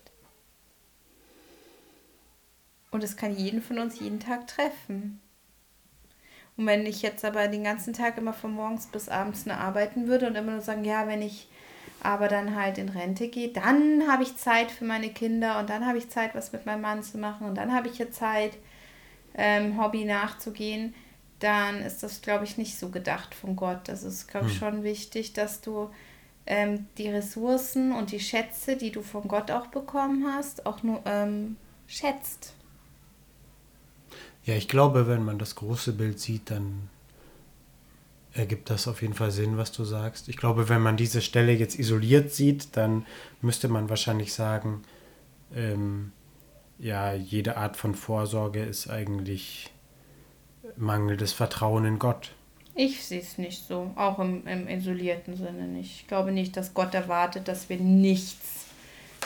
Und 2.91 3.03
es 3.03 3.17
kann 3.17 3.37
jeden 3.37 3.63
von 3.63 3.79
uns 3.79 3.99
jeden 3.99 4.21
Tag 4.21 4.47
treffen. 4.47 5.21
Und 6.57 6.67
wenn 6.67 6.85
ich 6.85 7.01
jetzt 7.01 7.25
aber 7.25 7.49
den 7.49 7.65
ganzen 7.65 7.95
Tag 7.95 8.19
immer 8.19 8.35
von 8.35 8.53
morgens 8.53 8.87
bis 8.87 9.09
abends 9.09 9.47
nur 9.47 9.57
arbeiten 9.57 10.09
würde 10.09 10.27
und 10.27 10.37
immer 10.37 10.53
nur 10.53 10.61
sagen, 10.61 10.85
ja, 10.85 11.07
wenn 11.07 11.23
ich 11.23 11.49
aber 12.03 12.29
dann 12.29 12.57
halt 12.57 12.77
in 12.77 12.91
Rente 12.91 13.29
gehe, 13.29 13.49
dann 13.49 14.07
habe 14.11 14.25
ich 14.25 14.37
Zeit 14.37 14.71
für 14.71 14.85
meine 14.85 15.11
Kinder 15.11 15.59
und 15.59 15.71
dann 15.71 15.87
habe 15.87 15.99
ich 15.99 16.11
Zeit, 16.11 16.35
was 16.35 16.53
mit 16.53 16.67
meinem 16.67 16.83
Mann 16.83 17.03
zu 17.03 17.19
machen 17.19 17.47
und 17.47 17.55
dann 17.55 17.73
habe 17.73 17.89
ich 17.89 17.99
ja 17.99 18.11
Zeit, 18.11 18.53
ähm, 19.35 19.81
Hobby 19.81 20.05
nachzugehen, 20.05 20.95
dann 21.41 21.83
ist 21.83 22.03
das, 22.03 22.23
glaube 22.23 22.45
ich, 22.45 22.57
nicht 22.57 22.79
so 22.79 22.91
gedacht 22.91 23.35
von 23.35 23.57
Gott. 23.57 23.81
Das 23.89 24.03
ist, 24.03 24.29
glaube 24.29 24.47
ich, 24.47 24.53
hm. 24.55 24.59
schon 24.59 24.83
wichtig, 24.85 25.33
dass 25.33 25.61
du 25.61 25.91
ähm, 26.47 26.87
die 26.99 27.09
Ressourcen 27.09 27.93
und 27.93 28.13
die 28.13 28.21
Schätze, 28.21 28.77
die 28.77 28.93
du 28.93 29.03
von 29.03 29.27
Gott 29.27 29.51
auch 29.51 29.69
bekommen 29.69 30.27
hast, 30.33 30.67
auch 30.67 30.83
nur 30.83 31.01
ähm, 31.07 31.57
schätzt. 31.87 32.55
Ja, 34.45 34.55
ich 34.55 34.69
glaube, 34.69 35.07
wenn 35.07 35.25
man 35.25 35.39
das 35.39 35.55
große 35.55 35.93
Bild 35.93 36.19
sieht, 36.19 36.51
dann 36.51 36.89
ergibt 38.33 38.71
das 38.71 38.87
auf 38.87 39.03
jeden 39.03 39.15
Fall 39.15 39.31
Sinn, 39.31 39.57
was 39.57 39.73
du 39.73 39.85
sagst. 39.85 40.29
Ich 40.29 40.37
glaube, 40.37 40.69
wenn 40.69 40.81
man 40.81 40.97
diese 40.97 41.21
Stelle 41.21 41.53
jetzt 41.53 41.79
isoliert 41.79 42.33
sieht, 42.33 42.77
dann 42.77 43.07
müsste 43.41 43.69
man 43.69 43.89
wahrscheinlich 43.89 44.33
sagen, 44.33 44.83
ähm, 45.55 46.13
ja, 46.79 47.13
jede 47.13 47.57
Art 47.57 47.77
von 47.77 47.95
Vorsorge 47.95 48.63
ist 48.63 48.89
eigentlich 48.89 49.71
mangelndes 50.77 51.33
Vertrauen 51.33 51.85
in 51.85 51.99
Gott. 51.99 52.33
Ich 52.75 53.05
sehe 53.05 53.21
es 53.21 53.37
nicht 53.37 53.67
so, 53.67 53.91
auch 53.97 54.19
im, 54.19 54.47
im 54.47 54.69
isolierten 54.69 55.37
Sinne 55.37 55.67
nicht. 55.67 56.01
Ich 56.01 56.09
glaube 56.09 56.33
nicht, 56.33 56.57
dass 56.57 56.73
Gott 56.73 56.95
erwartet, 56.95 57.49
dass 57.49 57.69
wir 57.69 57.77
nichts, 57.79 58.67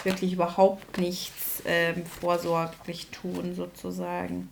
wirklich 0.03 0.33
überhaupt 0.33 0.99
nichts 0.99 1.63
ähm, 1.67 2.05
vorsorglich 2.07 3.09
tun, 3.09 3.55
sozusagen. 3.55 4.49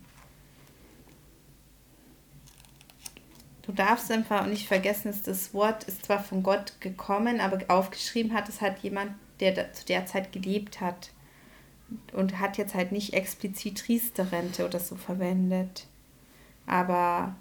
Du 3.63 3.71
darfst 3.71 4.11
einfach 4.11 4.45
nicht 4.45 4.67
vergessen, 4.67 5.09
dass 5.11 5.23
das 5.23 5.53
Wort 5.53 5.85
ist 5.85 6.05
zwar 6.05 6.21
von 6.21 6.43
Gott 6.43 6.79
gekommen, 6.81 7.39
aber 7.39 7.59
aufgeschrieben 7.69 8.33
hat 8.33 8.49
es 8.49 8.61
halt 8.61 8.79
jemand, 8.79 9.13
der 9.39 9.73
zu 9.73 9.85
der 9.85 10.05
Zeit 10.05 10.31
gelebt 10.31 10.81
hat. 10.81 11.11
Und 12.11 12.39
hat 12.39 12.57
jetzt 12.57 12.73
halt 12.73 12.91
nicht 12.91 13.13
explizit 13.13 13.87
Riester-Rente 13.87 14.65
oder 14.65 14.79
so 14.79 14.95
verwendet. 14.95 15.87
Aber 16.65 17.35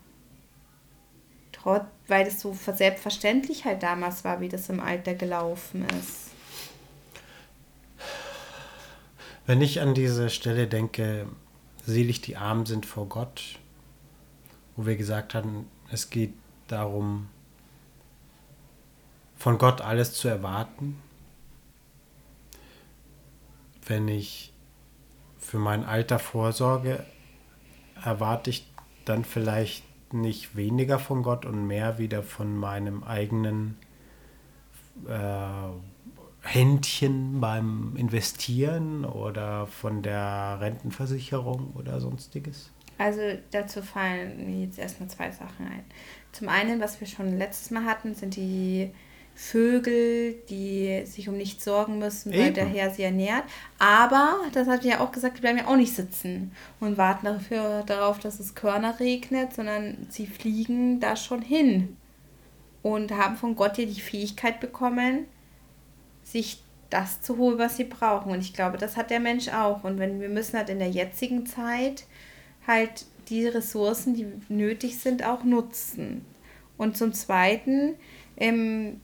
trotz, 1.52 1.84
weil 2.08 2.24
das 2.24 2.40
so 2.40 2.54
selbstverständlich 2.54 3.64
halt 3.64 3.82
damals 3.82 4.24
war, 4.24 4.40
wie 4.40 4.48
das 4.48 4.68
im 4.68 4.80
Alter 4.80 5.14
gelaufen 5.14 5.86
ist. 6.00 6.30
Wenn 9.46 9.60
ich 9.60 9.80
an 9.80 9.94
diese 9.94 10.30
Stelle 10.30 10.68
denke, 10.68 11.26
selig 11.84 12.20
die 12.20 12.36
Armen 12.36 12.66
sind 12.66 12.86
vor 12.86 13.08
Gott, 13.08 13.58
wo 14.76 14.86
wir 14.86 14.96
gesagt 14.96 15.34
haben, 15.34 15.68
es 15.90 16.10
geht 16.10 16.34
darum, 16.68 17.28
von 19.36 19.58
Gott 19.58 19.80
alles 19.80 20.14
zu 20.14 20.28
erwarten. 20.28 21.02
Wenn 23.84 24.06
ich 24.06 24.52
für 25.38 25.58
mein 25.58 25.84
Alter 25.84 26.20
vorsorge, 26.20 27.04
erwarte 28.04 28.50
ich 28.50 28.71
dann 29.04 29.24
vielleicht 29.24 29.84
nicht 30.12 30.56
weniger 30.56 30.98
von 30.98 31.22
Gott 31.22 31.46
und 31.46 31.66
mehr 31.66 31.98
wieder 31.98 32.22
von 32.22 32.56
meinem 32.56 33.02
eigenen 33.02 33.78
äh, 35.08 36.46
Händchen 36.46 37.40
beim 37.40 37.96
Investieren 37.96 39.04
oder 39.04 39.66
von 39.66 40.02
der 40.02 40.58
Rentenversicherung 40.60 41.72
oder 41.74 42.00
sonstiges? 42.00 42.70
Also 42.98 43.20
dazu 43.50 43.82
fallen 43.82 44.46
mir 44.46 44.64
jetzt 44.66 44.78
erstmal 44.78 45.08
zwei 45.08 45.30
Sachen 45.30 45.66
ein. 45.66 45.84
Zum 46.32 46.48
einen, 46.48 46.80
was 46.80 47.00
wir 47.00 47.06
schon 47.06 47.38
letztes 47.38 47.70
Mal 47.70 47.84
hatten, 47.84 48.14
sind 48.14 48.36
die 48.36 48.90
Vögel, 49.34 50.34
die 50.50 51.02
sich 51.06 51.28
um 51.28 51.36
nichts 51.36 51.64
sorgen 51.64 51.98
müssen, 51.98 52.32
weil 52.32 52.46
Eben. 52.46 52.54
der 52.54 52.66
Herr 52.66 52.90
sie 52.90 53.02
ernährt. 53.02 53.44
Aber, 53.78 54.40
das 54.52 54.68
hat 54.68 54.84
ja 54.84 55.00
auch 55.00 55.10
gesagt, 55.10 55.38
die 55.38 55.40
bleiben 55.40 55.58
ja 55.58 55.66
auch 55.66 55.76
nicht 55.76 55.94
sitzen 55.94 56.52
und 56.80 56.98
warten 56.98 57.26
dafür, 57.26 57.82
darauf, 57.86 58.18
dass 58.18 58.40
es 58.40 58.54
Körner 58.54 59.00
regnet, 59.00 59.54
sondern 59.54 60.06
sie 60.10 60.26
fliegen 60.26 61.00
da 61.00 61.16
schon 61.16 61.42
hin 61.42 61.96
und 62.82 63.12
haben 63.12 63.36
von 63.36 63.56
Gott 63.56 63.78
ja 63.78 63.86
die 63.86 64.00
Fähigkeit 64.00 64.60
bekommen, 64.60 65.26
sich 66.24 66.62
das 66.90 67.22
zu 67.22 67.38
holen, 67.38 67.58
was 67.58 67.76
sie 67.76 67.84
brauchen. 67.84 68.32
Und 68.32 68.40
ich 68.40 68.52
glaube, 68.52 68.76
das 68.76 68.96
hat 68.96 69.10
der 69.10 69.20
Mensch 69.20 69.48
auch. 69.48 69.82
Und 69.84 69.98
wenn 69.98 70.20
wir 70.20 70.28
müssen 70.28 70.58
halt 70.58 70.68
in 70.68 70.78
der 70.78 70.90
jetzigen 70.90 71.46
Zeit 71.46 72.04
halt 72.66 73.06
die 73.28 73.46
Ressourcen, 73.46 74.14
die 74.14 74.26
nötig 74.48 74.98
sind, 74.98 75.24
auch 75.24 75.42
nutzen. 75.42 76.24
Und 76.76 76.96
zum 76.96 77.12
Zweiten 77.12 77.94
ähm, 78.36 79.00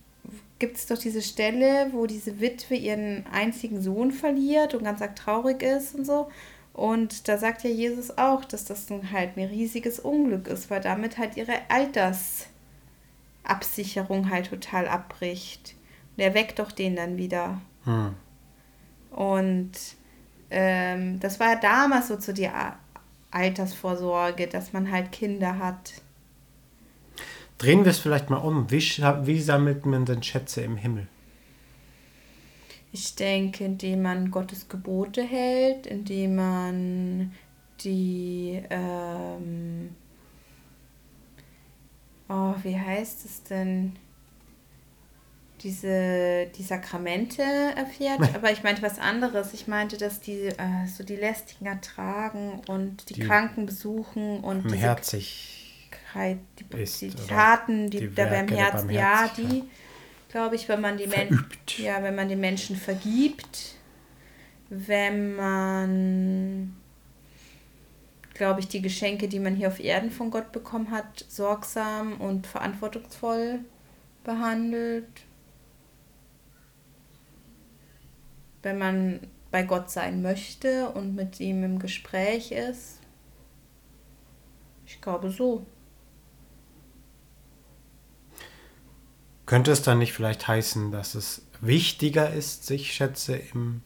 gibt 0.59 0.77
es 0.77 0.87
doch 0.87 0.99
diese 0.99 1.23
Stelle, 1.23 1.93
wo 1.93 2.07
diese 2.07 2.41
Witwe 2.41 2.75
ihren 2.75 3.25
einzigen 3.29 3.81
Sohn 3.81 4.11
verliert 4.11 4.75
und 4.75 4.83
ganz 4.85 5.01
arg 5.03 5.15
traurig 5.17 5.63
ist 5.63 5.95
und 5.95 6.05
so. 6.05 6.29
Und 6.73 7.29
da 7.29 7.39
sagt 7.39 7.63
ja 7.65 7.71
Jesus 7.71 8.19
auch, 8.19 8.45
dass 8.45 8.65
das 8.65 8.87
dann 8.87 9.11
halt 9.11 9.37
ein 9.37 9.49
riesiges 9.49 9.99
Unglück 9.99 10.47
ist, 10.47 10.71
weil 10.71 10.81
damit 10.81 11.19
halt 11.19 11.37
ihre 11.37 11.55
Altersabsicherung 11.69 14.31
halt 14.31 14.51
total 14.51 14.87
abbricht. 14.87 15.75
Und 16.17 16.23
er 16.23 16.35
weckt 16.35 16.61
doch 16.61 16.71
den 16.71 16.95
dann 16.97 17.17
wieder. 17.17 17.61
Hm. 17.85 18.15
Und 19.11 19.73
ähm, 20.51 21.21
das 21.21 21.41
war 21.41 21.55
ja 21.55 21.57
damals 21.57 22.09
so 22.09 22.17
zu 22.17 22.33
der 22.33 22.79
Altersvorsorge, 23.31 24.47
dass 24.47 24.73
man 24.73 24.91
halt 24.91 25.13
Kinder 25.13 25.59
hat. 25.59 25.95
Drehen 27.59 27.85
wir 27.85 27.91
es 27.91 27.99
vielleicht 27.99 28.31
mal 28.31 28.37
um. 28.37 28.71
Wie, 28.71 28.79
wie 28.79 29.41
sammelt 29.41 29.85
man 29.85 30.05
denn 30.05 30.23
Schätze 30.23 30.63
im 30.63 30.77
Himmel? 30.77 31.09
Ich 32.93 33.17
denke, 33.17 33.65
indem 33.65 34.03
man 34.03 34.31
Gottes 34.31 34.69
Gebote 34.69 35.23
hält, 35.23 35.87
indem 35.87 36.37
man 36.37 37.33
die, 37.81 38.63
ähm, 38.71 39.91
oh, 42.29 42.55
wie 42.63 42.79
heißt 42.79 43.25
es 43.25 43.43
denn? 43.43 43.97
diese 45.63 46.47
die 46.57 46.63
Sakramente 46.63 47.43
erfährt, 47.43 48.21
aber 48.35 48.53
ich 48.53 48.63
meinte 48.63 48.83
was 48.83 48.99
anderes. 48.99 49.55
Ich 49.55 49.67
meinte, 49.67 49.97
dass 49.97 50.21
die 50.21 50.47
äh, 50.47 50.87
so 50.87 51.05
die 51.05 51.17
lästigen 51.17 51.67
ertragen 51.67 52.61
und 52.69 53.11
die, 53.11 53.15
die 53.15 53.21
Kranken 53.23 53.67
besuchen 53.67 54.41
und 54.41 54.71
die 54.71 54.81
Barmherzigkeit, 56.15 56.39
die, 56.59 56.83
ist, 56.83 57.01
die 57.01 57.11
Taten, 57.11 57.91
die, 57.91 58.01
die 58.01 58.09
der 58.09 58.27
Barmherz, 58.27 58.85
ja, 58.91 59.31
die 59.37 59.65
glaube 60.31 60.57
ich, 60.57 60.69
wenn 60.69 60.81
man 60.81 60.97
die 60.97 61.07
Menschen 61.07 61.47
ja, 61.79 62.03
wenn 62.03 62.15
man 62.15 62.29
den 62.29 62.41
Menschen 62.41 62.77
vergibt, 62.77 63.77
wenn 64.71 65.37
man 65.37 66.77
glaube 68.35 68.61
ich, 68.61 68.69
die 68.69 68.83
Geschenke, 68.83 69.27
die 69.27 69.41
man 69.41 69.57
hier 69.57 69.69
auf 69.69 69.81
Erden 69.81 70.11
von 70.11 70.31
Gott 70.31 70.53
bekommen 70.53 70.91
hat, 70.91 71.25
sorgsam 71.29 72.21
und 72.21 72.47
verantwortungsvoll 72.47 73.61
behandelt 74.23 75.07
wenn 78.63 78.79
man 78.79 79.21
bei 79.51 79.63
Gott 79.63 79.91
sein 79.91 80.21
möchte 80.23 80.91
und 80.91 81.15
mit 81.15 81.41
ihm 81.41 81.65
im 81.65 81.79
Gespräch 81.79 82.53
ist. 82.53 83.01
Ich 84.87 85.01
glaube 85.01 85.31
so. 85.31 85.65
Könnte 89.49 89.73
es 89.73 89.81
dann 89.81 89.99
nicht 89.99 90.13
vielleicht 90.13 90.47
heißen, 90.47 90.93
dass 90.93 91.15
es 91.15 91.41
wichtiger 91.63 92.31
ist, 92.31 92.67
sich 92.67 92.93
Schätze 92.93 93.35
im 93.35 93.81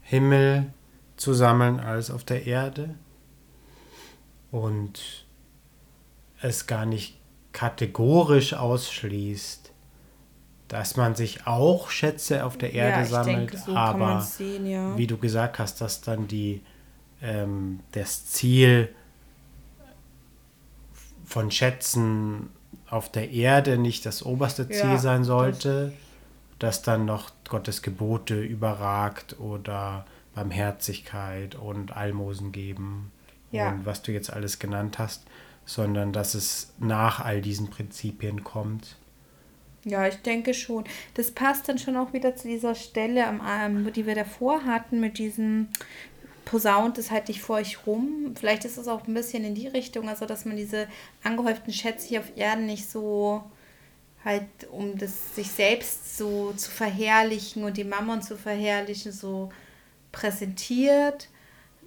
Himmel 0.00 0.72
zu 1.18 1.34
sammeln 1.34 1.80
als 1.80 2.10
auf 2.10 2.24
der 2.24 2.46
Erde? 2.46 2.94
Und 4.50 5.26
es 6.40 6.66
gar 6.66 6.86
nicht 6.86 7.20
kategorisch 7.52 8.54
ausschließt, 8.54 9.70
dass 10.68 10.96
man 10.96 11.14
sich 11.14 11.46
auch 11.46 11.90
Schätze 11.90 12.46
auf 12.46 12.56
der 12.56 12.72
Erde 12.72 13.00
ja, 13.00 13.04
sammelt, 13.04 13.50
denke, 13.50 13.58
so 13.58 13.76
aber 13.76 14.22
sehen, 14.22 14.64
ja. 14.64 14.96
wie 14.96 15.06
du 15.06 15.18
gesagt 15.18 15.58
hast, 15.58 15.82
dass 15.82 16.00
dann 16.00 16.26
die, 16.26 16.62
ähm, 17.20 17.80
das 17.92 18.24
Ziel 18.24 18.94
von 21.26 21.50
Schätzen 21.50 22.48
auf 22.88 23.10
der 23.10 23.30
Erde 23.30 23.78
nicht 23.78 24.06
das 24.06 24.22
oberste 24.22 24.68
Ziel 24.68 24.90
ja, 24.90 24.98
sein 24.98 25.24
sollte, 25.24 25.86
das 25.88 26.06
dass 26.58 26.82
dann 26.82 27.04
noch 27.04 27.30
Gottes 27.48 27.82
Gebote 27.82 28.40
überragt 28.40 29.38
oder 29.38 30.06
Barmherzigkeit 30.34 31.54
und 31.54 31.96
Almosen 31.96 32.52
geben 32.52 33.12
ja. 33.50 33.70
und 33.70 33.86
was 33.86 34.02
du 34.02 34.12
jetzt 34.12 34.32
alles 34.32 34.58
genannt 34.58 34.98
hast, 34.98 35.24
sondern 35.64 36.12
dass 36.12 36.34
es 36.34 36.72
nach 36.78 37.20
all 37.20 37.40
diesen 37.40 37.70
Prinzipien 37.70 38.44
kommt. 38.44 38.96
Ja, 39.84 40.06
ich 40.08 40.16
denke 40.16 40.52
schon. 40.52 40.84
Das 41.14 41.30
passt 41.30 41.68
dann 41.68 41.78
schon 41.78 41.96
auch 41.96 42.12
wieder 42.12 42.34
zu 42.34 42.48
dieser 42.48 42.74
Stelle, 42.74 43.24
die 43.94 44.04
wir 44.04 44.16
davor 44.16 44.64
hatten, 44.64 44.98
mit 44.98 45.18
diesem 45.18 45.68
posaunt 46.46 46.96
es 46.96 47.10
halt 47.10 47.28
nicht 47.28 47.42
vor 47.42 47.56
euch 47.56 47.86
rum. 47.86 48.34
Vielleicht 48.38 48.64
ist 48.64 48.78
es 48.78 48.88
auch 48.88 49.06
ein 49.06 49.12
bisschen 49.12 49.44
in 49.44 49.54
die 49.54 49.66
Richtung, 49.66 50.08
also 50.08 50.24
dass 50.24 50.46
man 50.46 50.56
diese 50.56 50.86
angehäuften 51.22 51.72
Schätze 51.72 52.08
hier 52.08 52.20
auf 52.20 52.36
Erden 52.36 52.64
nicht 52.64 52.88
so 52.88 53.44
halt, 54.24 54.44
um 54.70 54.96
das 54.96 55.34
sich 55.34 55.50
selbst 55.50 56.16
so 56.16 56.52
zu 56.52 56.70
verherrlichen 56.70 57.64
und 57.64 57.76
die 57.76 57.84
Mammon 57.84 58.22
zu 58.22 58.38
verherrlichen, 58.38 59.12
so 59.12 59.50
präsentiert, 60.12 61.28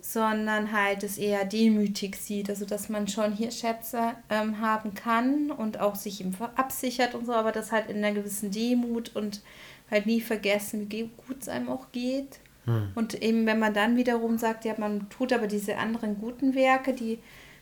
sondern 0.01 0.73
halt 0.73 1.03
es 1.03 1.17
eher 1.17 1.45
demütig 1.45 2.17
sieht. 2.17 2.49
Also 2.49 2.65
dass 2.65 2.89
man 2.89 3.07
schon 3.07 3.33
hier 3.33 3.51
Schätze 3.51 4.13
ähm, 4.29 4.59
haben 4.59 4.93
kann 4.93 5.51
und 5.51 5.79
auch 5.79 5.95
sich 5.95 6.19
eben 6.19 6.35
absichert 6.55 7.15
und 7.15 7.25
so, 7.25 7.33
aber 7.33 7.53
das 7.53 7.71
halt 7.71 7.89
in 7.89 7.97
einer 7.97 8.13
gewissen 8.13 8.51
Demut 8.51 9.15
und 9.15 9.41
halt 9.89 10.05
nie 10.05 10.19
vergessen, 10.19 10.91
wie 10.91 11.09
gut 11.27 11.37
es 11.41 11.47
einem 11.47 11.69
auch 11.69 11.93
geht. 11.93 12.39
Hm. 12.69 12.91
Und 12.93 13.21
eben, 13.21 13.47
wenn 13.47 13.57
man 13.57 13.73
dann 13.73 13.97
wiederum 13.97 14.37
sagt, 14.37 14.63
ja, 14.63 14.75
man 14.77 15.09
tut 15.09 15.33
aber 15.33 15.47
diese 15.47 15.77
anderen 15.77 16.19
guten 16.19 16.53
Werke, 16.53 16.93
die 16.93 17.17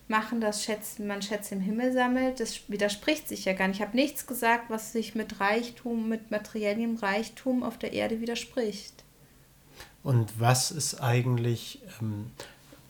machen 0.09 0.41
das 0.41 0.63
Schätzen, 0.63 1.07
man 1.07 1.21
Schätze 1.21 1.55
im 1.55 1.61
Himmel 1.61 1.93
sammelt, 1.93 2.39
das 2.39 2.69
widerspricht 2.69 3.27
sich 3.27 3.45
ja 3.45 3.53
gar 3.53 3.67
nicht. 3.67 3.77
Ich 3.77 3.85
habe 3.85 3.95
nichts 3.95 4.27
gesagt, 4.27 4.69
was 4.69 4.91
sich 4.91 5.15
mit 5.15 5.39
Reichtum, 5.39 6.09
mit 6.09 6.29
materiellem 6.29 6.97
Reichtum 6.97 7.63
auf 7.63 7.77
der 7.77 7.93
Erde 7.93 8.19
widerspricht. 8.19 9.03
Und 10.03 10.39
was 10.39 10.71
ist 10.71 11.01
eigentlich, 11.01 11.81
ähm, 12.01 12.31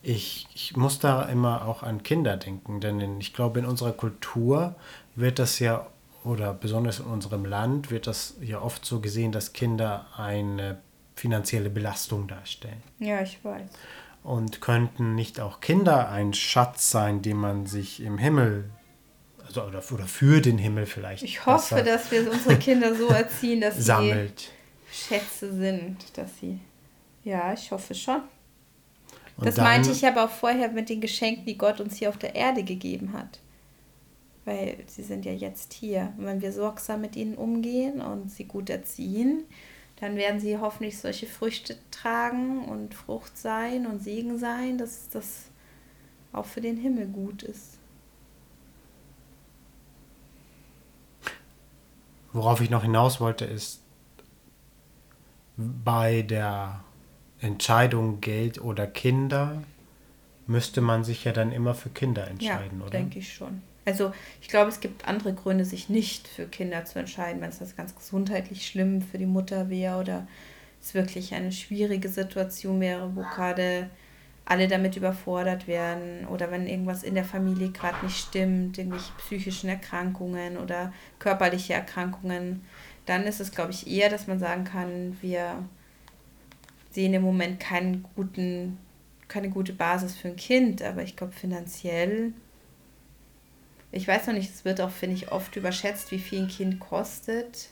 ich, 0.02 0.46
ich 0.54 0.76
muss 0.76 0.98
da 0.98 1.22
immer 1.24 1.66
auch 1.66 1.82
an 1.82 2.02
Kinder 2.02 2.36
denken, 2.36 2.80
denn 2.80 3.20
ich 3.20 3.32
glaube, 3.32 3.60
in 3.60 3.66
unserer 3.66 3.92
Kultur 3.92 4.74
wird 5.14 5.38
das 5.38 5.58
ja, 5.58 5.86
oder 6.24 6.52
besonders 6.52 7.00
in 7.00 7.06
unserem 7.06 7.44
Land, 7.44 7.90
wird 7.90 8.06
das 8.06 8.34
ja 8.40 8.60
oft 8.60 8.84
so 8.84 9.00
gesehen, 9.00 9.32
dass 9.32 9.52
Kinder 9.52 10.06
eine 10.16 10.78
finanzielle 11.18 11.70
Belastung 11.70 12.28
darstellen. 12.28 12.82
Ja, 12.98 13.22
ich 13.22 13.44
weiß. 13.44 13.70
Und 14.22 14.60
könnten 14.60 15.14
nicht 15.14 15.40
auch 15.40 15.60
Kinder 15.60 16.10
ein 16.10 16.34
Schatz 16.34 16.90
sein, 16.90 17.22
den 17.22 17.36
man 17.36 17.66
sich 17.66 18.00
im 18.00 18.18
Himmel 18.18 18.70
also 19.46 19.62
oder, 19.62 19.82
oder 19.92 20.06
für 20.06 20.42
den 20.42 20.58
Himmel 20.58 20.84
vielleicht. 20.84 21.22
Ich 21.22 21.46
hoffe, 21.46 21.82
dass 21.82 22.10
wir 22.10 22.30
unsere 22.30 22.56
Kinder 22.58 22.94
so 22.94 23.08
erziehen, 23.08 23.62
dass 23.62 23.78
sammelt. 23.78 24.52
sie 24.90 25.14
Schätze 25.14 25.52
sind, 25.52 25.96
dass 26.18 26.38
sie 26.38 26.60
ja, 27.28 27.52
ich 27.52 27.70
hoffe 27.70 27.94
schon. 27.94 28.22
Und 29.36 29.46
das 29.46 29.56
dann, 29.56 29.64
meinte 29.64 29.90
ich 29.90 30.06
aber 30.06 30.24
auch 30.24 30.30
vorher 30.30 30.70
mit 30.70 30.88
den 30.88 31.00
Geschenken, 31.00 31.44
die 31.44 31.58
Gott 31.58 31.80
uns 31.80 31.96
hier 31.96 32.08
auf 32.08 32.16
der 32.16 32.34
Erde 32.34 32.64
gegeben 32.64 33.12
hat. 33.12 33.38
Weil 34.44 34.78
sie 34.86 35.02
sind 35.02 35.26
ja 35.26 35.32
jetzt 35.32 35.74
hier. 35.74 36.14
Und 36.16 36.24
wenn 36.24 36.40
wir 36.40 36.52
sorgsam 36.52 37.02
mit 37.02 37.16
ihnen 37.16 37.34
umgehen 37.34 38.00
und 38.00 38.30
sie 38.30 38.44
gut 38.44 38.70
erziehen, 38.70 39.44
dann 40.00 40.16
werden 40.16 40.40
sie 40.40 40.58
hoffentlich 40.58 40.98
solche 40.98 41.26
Früchte 41.26 41.76
tragen 41.90 42.64
und 42.64 42.94
Frucht 42.94 43.36
sein 43.36 43.86
und 43.86 44.02
Segen 44.02 44.38
sein, 44.38 44.78
dass 44.78 45.08
das 45.08 45.50
auch 46.32 46.46
für 46.46 46.60
den 46.60 46.76
Himmel 46.76 47.06
gut 47.06 47.42
ist. 47.42 47.78
Worauf 52.32 52.60
ich 52.60 52.70
noch 52.70 52.82
hinaus 52.82 53.20
wollte, 53.20 53.44
ist 53.44 53.82
bei 55.56 56.22
der 56.22 56.84
Entscheidung 57.40 58.20
Geld 58.20 58.60
oder 58.60 58.86
Kinder, 58.86 59.62
müsste 60.46 60.80
man 60.80 61.04
sich 61.04 61.24
ja 61.24 61.32
dann 61.32 61.52
immer 61.52 61.74
für 61.74 61.88
Kinder 61.90 62.28
entscheiden, 62.28 62.78
ja, 62.78 62.86
oder? 62.86 62.90
denke 62.90 63.18
ich 63.18 63.32
schon. 63.32 63.62
Also 63.88 64.12
ich 64.42 64.48
glaube, 64.48 64.68
es 64.68 64.80
gibt 64.80 65.08
andere 65.08 65.32
Gründe, 65.32 65.64
sich 65.64 65.88
nicht 65.88 66.28
für 66.28 66.46
Kinder 66.46 66.84
zu 66.84 66.98
entscheiden, 66.98 67.40
wenn 67.40 67.48
es 67.48 67.58
das 67.58 67.74
ganz 67.74 67.96
gesundheitlich 67.96 68.66
schlimm 68.66 69.00
für 69.00 69.16
die 69.16 69.24
Mutter 69.24 69.70
wäre 69.70 69.96
oder 69.98 70.28
es 70.78 70.92
wirklich 70.92 71.32
eine 71.32 71.52
schwierige 71.52 72.10
Situation 72.10 72.82
wäre, 72.82 73.16
wo 73.16 73.22
gerade 73.22 73.88
alle 74.44 74.68
damit 74.68 74.96
überfordert 74.96 75.66
werden 75.66 76.26
oder 76.26 76.50
wenn 76.50 76.66
irgendwas 76.66 77.02
in 77.02 77.14
der 77.14 77.24
Familie 77.24 77.70
gerade 77.70 78.04
nicht 78.04 78.18
stimmt, 78.18 78.76
irgendwelche 78.76 79.12
psychischen 79.16 79.70
Erkrankungen 79.70 80.58
oder 80.58 80.92
körperliche 81.18 81.72
Erkrankungen, 81.72 82.66
dann 83.06 83.24
ist 83.24 83.40
es, 83.40 83.52
glaube 83.52 83.70
ich, 83.70 83.86
eher, 83.86 84.10
dass 84.10 84.26
man 84.26 84.38
sagen 84.38 84.64
kann, 84.64 85.16
wir 85.22 85.64
sehen 86.90 87.14
im 87.14 87.22
Moment 87.22 87.58
keinen 87.58 88.04
guten, 88.14 88.76
keine 89.28 89.48
gute 89.48 89.72
Basis 89.72 90.14
für 90.14 90.28
ein 90.28 90.36
Kind, 90.36 90.82
aber 90.82 91.02
ich 91.02 91.16
glaube 91.16 91.32
finanziell, 91.32 92.34
ich 93.90 94.06
weiß 94.06 94.26
noch 94.26 94.34
nicht, 94.34 94.50
es 94.50 94.64
wird 94.64 94.80
auch, 94.80 94.90
finde 94.90 95.16
ich, 95.16 95.32
oft 95.32 95.56
überschätzt, 95.56 96.10
wie 96.10 96.18
viel 96.18 96.42
ein 96.42 96.48
Kind 96.48 96.80
kostet, 96.80 97.70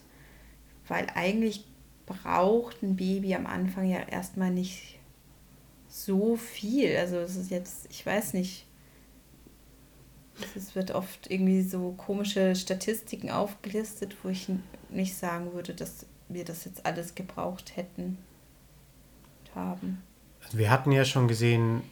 weil 0.88 1.06
eigentlich 1.14 1.64
braucht 2.06 2.82
ein 2.82 2.96
Baby 2.96 3.34
am 3.34 3.46
Anfang 3.46 3.88
ja 3.88 4.00
erstmal 4.00 4.50
nicht 4.50 4.98
so 5.88 6.36
viel. 6.36 6.96
Also 6.96 7.16
es 7.16 7.36
ist 7.36 7.50
jetzt, 7.50 7.86
ich 7.90 8.04
weiß 8.04 8.32
nicht, 8.32 8.66
es 10.54 10.74
wird 10.74 10.90
oft 10.90 11.30
irgendwie 11.30 11.62
so 11.62 11.94
komische 11.96 12.54
Statistiken 12.54 13.30
aufgelistet, 13.30 14.16
wo 14.22 14.28
ich 14.28 14.48
nicht 14.90 15.16
sagen 15.16 15.52
würde, 15.52 15.74
dass 15.74 16.06
wir 16.28 16.44
das 16.44 16.64
jetzt 16.64 16.84
alles 16.84 17.14
gebraucht 17.14 17.76
hätten 17.76 18.18
haben. 19.54 20.02
Also 20.44 20.58
wir 20.58 20.70
hatten 20.70 20.92
ja 20.92 21.04
schon 21.04 21.28
gesehen, 21.28 21.82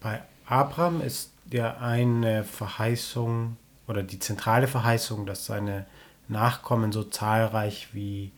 bei 0.00 0.22
Abraham 0.46 1.00
ist 1.00 1.31
ja 1.50 1.78
eine 1.78 2.44
Verheißung 2.44 3.56
oder 3.88 4.02
die 4.02 4.18
zentrale 4.18 4.68
Verheißung, 4.68 5.26
dass 5.26 5.46
seine 5.46 5.86
Nachkommen 6.28 6.92
so 6.92 7.04
zahlreich 7.04 7.88
wie 7.92 8.32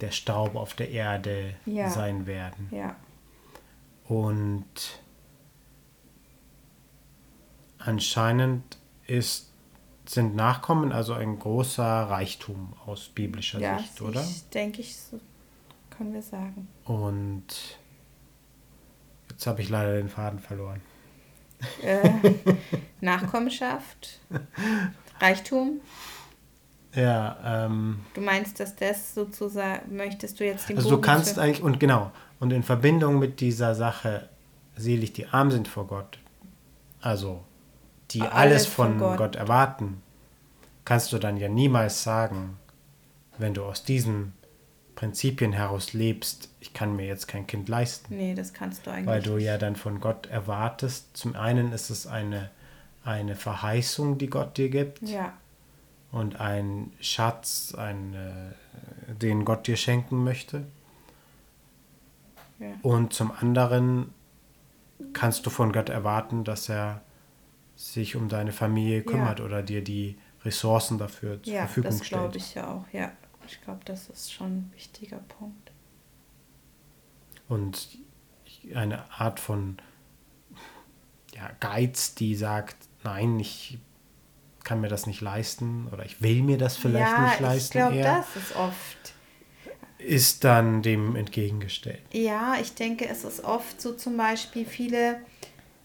der 0.00 0.10
Staub 0.10 0.56
auf 0.56 0.74
der 0.74 0.90
Erde 0.90 1.54
ja. 1.64 1.90
sein 1.90 2.26
werden. 2.26 2.68
Ja. 2.70 2.96
Und 4.08 5.00
anscheinend 7.78 8.78
ist, 9.06 9.52
sind 10.06 10.36
Nachkommen 10.36 10.92
also 10.92 11.14
ein 11.14 11.38
großer 11.38 11.84
Reichtum 11.84 12.74
aus 12.84 13.08
biblischer 13.08 13.58
ja, 13.58 13.78
Sicht, 13.78 14.00
oder? 14.00 14.20
Ja, 14.20 14.28
denke 14.52 14.80
ich, 14.80 14.96
so 14.96 15.20
können 15.90 16.12
wir 16.12 16.22
sagen. 16.22 16.68
Und 16.84 17.78
jetzt 19.30 19.46
habe 19.46 19.62
ich 19.62 19.68
leider 19.68 19.96
den 19.96 20.08
Faden 20.08 20.38
verloren. 20.38 20.80
Äh, 21.82 22.10
Nachkommenschaft, 23.00 24.20
Reichtum. 25.20 25.80
Ja, 26.94 27.66
ähm, 27.66 28.00
Du 28.14 28.20
meinst, 28.20 28.58
dass 28.58 28.74
das 28.74 29.14
sozusagen, 29.14 29.96
möchtest 29.96 30.40
du 30.40 30.44
jetzt 30.44 30.68
den 30.68 30.76
Also 30.78 30.90
Bogen 30.90 31.02
du 31.02 31.06
kannst 31.06 31.38
eigentlich, 31.38 31.62
und 31.62 31.78
genau, 31.78 32.10
und 32.40 32.52
in 32.52 32.62
Verbindung 32.62 33.18
mit 33.18 33.40
dieser 33.40 33.74
Sache, 33.74 34.28
selig 34.76 35.12
die 35.12 35.26
arm 35.26 35.50
sind 35.50 35.68
vor 35.68 35.86
Gott, 35.86 36.18
also 37.00 37.42
die 38.10 38.22
alles, 38.22 38.34
alles 38.34 38.66
von, 38.66 38.98
Gott. 38.98 39.18
Gott 39.18 39.36
erwarten, 39.36 40.02
kannst 40.84 41.12
du 41.12 41.18
dann 41.18 41.36
ja 41.36 41.48
niemals 41.48 42.02
sagen, 42.02 42.58
wenn 43.38 43.52
du 43.52 43.64
aus 43.64 43.84
diesem 43.84 44.32
Prinzipien 44.96 45.52
heraus 45.52 45.92
lebst, 45.92 46.48
ich 46.58 46.72
kann 46.72 46.96
mir 46.96 47.06
jetzt 47.06 47.28
kein 47.28 47.46
Kind 47.46 47.68
leisten. 47.68 48.16
Nee, 48.16 48.34
das 48.34 48.54
kannst 48.54 48.86
du 48.86 48.90
eigentlich 48.90 49.06
Weil 49.06 49.22
du 49.22 49.36
ja 49.36 49.58
dann 49.58 49.76
von 49.76 50.00
Gott 50.00 50.26
erwartest. 50.26 51.16
Zum 51.16 51.36
einen 51.36 51.70
ist 51.72 51.90
es 51.90 52.06
eine, 52.06 52.50
eine 53.04 53.36
Verheißung, 53.36 54.16
die 54.16 54.28
Gott 54.28 54.56
dir 54.56 54.70
gibt. 54.70 55.02
Ja. 55.02 55.34
Und 56.10 56.40
ein 56.40 56.92
Schatz, 56.98 57.74
ein, 57.76 58.14
äh, 58.14 59.14
den 59.14 59.44
Gott 59.44 59.66
dir 59.66 59.76
schenken 59.76 60.24
möchte. 60.24 60.64
Ja. 62.58 62.68
Und 62.80 63.12
zum 63.12 63.32
anderen 63.32 64.14
kannst 65.12 65.44
du 65.44 65.50
von 65.50 65.72
Gott 65.72 65.90
erwarten, 65.90 66.42
dass 66.42 66.70
er 66.70 67.02
sich 67.76 68.16
um 68.16 68.30
deine 68.30 68.52
Familie 68.52 69.02
kümmert 69.02 69.40
ja. 69.40 69.44
oder 69.44 69.62
dir 69.62 69.84
die 69.84 70.16
Ressourcen 70.42 70.96
dafür 70.96 71.42
zur 71.42 71.52
ja, 71.52 71.66
Verfügung 71.66 72.02
stellt. 72.02 72.10
Ja, 72.10 72.28
das 72.28 72.32
glaube 72.32 72.36
ich 72.38 72.54
ja 72.54 72.74
auch, 72.74 72.84
ja. 72.94 73.12
Ich 73.46 73.60
glaube, 73.62 73.80
das 73.84 74.08
ist 74.08 74.32
schon 74.32 74.58
ein 74.58 74.72
wichtiger 74.74 75.18
Punkt. 75.18 75.70
Und 77.48 77.88
eine 78.74 79.10
Art 79.12 79.40
von 79.40 79.78
ja, 81.34 81.50
Geiz, 81.60 82.14
die 82.14 82.34
sagt, 82.34 82.76
nein, 83.04 83.38
ich 83.38 83.78
kann 84.64 84.80
mir 84.80 84.88
das 84.88 85.06
nicht 85.06 85.20
leisten 85.20 85.88
oder 85.92 86.04
ich 86.04 86.22
will 86.22 86.42
mir 86.42 86.58
das 86.58 86.76
vielleicht 86.76 87.12
ja, 87.12 87.28
nicht 87.28 87.40
leisten. 87.40 87.78
Ich 87.78 87.84
glaube, 87.84 88.02
das 88.02 88.36
ist 88.36 88.56
oft. 88.56 89.14
Ist 89.98 90.44
dann 90.44 90.82
dem 90.82 91.16
entgegengestellt. 91.16 92.02
Ja, 92.12 92.56
ich 92.60 92.74
denke, 92.74 93.08
es 93.08 93.24
ist 93.24 93.44
oft 93.44 93.80
so 93.80 93.92
zum 93.92 94.16
Beispiel 94.16 94.64
viele 94.64 95.20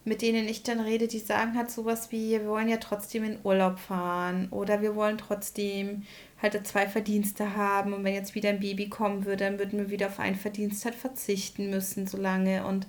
mit 0.04 0.22
denen 0.22 0.48
ich 0.48 0.62
dann 0.62 0.80
rede, 0.80 1.06
die 1.06 1.20
sagen 1.20 1.56
halt 1.56 1.70
sowas 1.70 2.10
wie, 2.10 2.30
wir 2.30 2.46
wollen 2.46 2.68
ja 2.68 2.78
trotzdem 2.78 3.24
in 3.24 3.38
Urlaub 3.44 3.78
fahren 3.78 4.48
oder 4.50 4.82
wir 4.82 4.96
wollen 4.96 5.18
trotzdem 5.18 6.02
halt 6.42 6.66
zwei 6.66 6.86
Verdienste 6.86 7.56
haben 7.56 7.92
und 7.92 8.04
wenn 8.04 8.14
jetzt 8.14 8.34
wieder 8.34 8.50
ein 8.50 8.60
Baby 8.60 8.88
kommen 8.88 9.24
würde, 9.24 9.44
dann 9.44 9.58
würden 9.58 9.78
wir 9.78 9.90
wieder 9.90 10.08
auf 10.08 10.18
einen 10.18 10.36
Verdienst 10.36 10.84
halt 10.84 10.94
verzichten 10.94 11.70
müssen 11.70 12.06
so 12.06 12.18
lange 12.18 12.66
und 12.66 12.86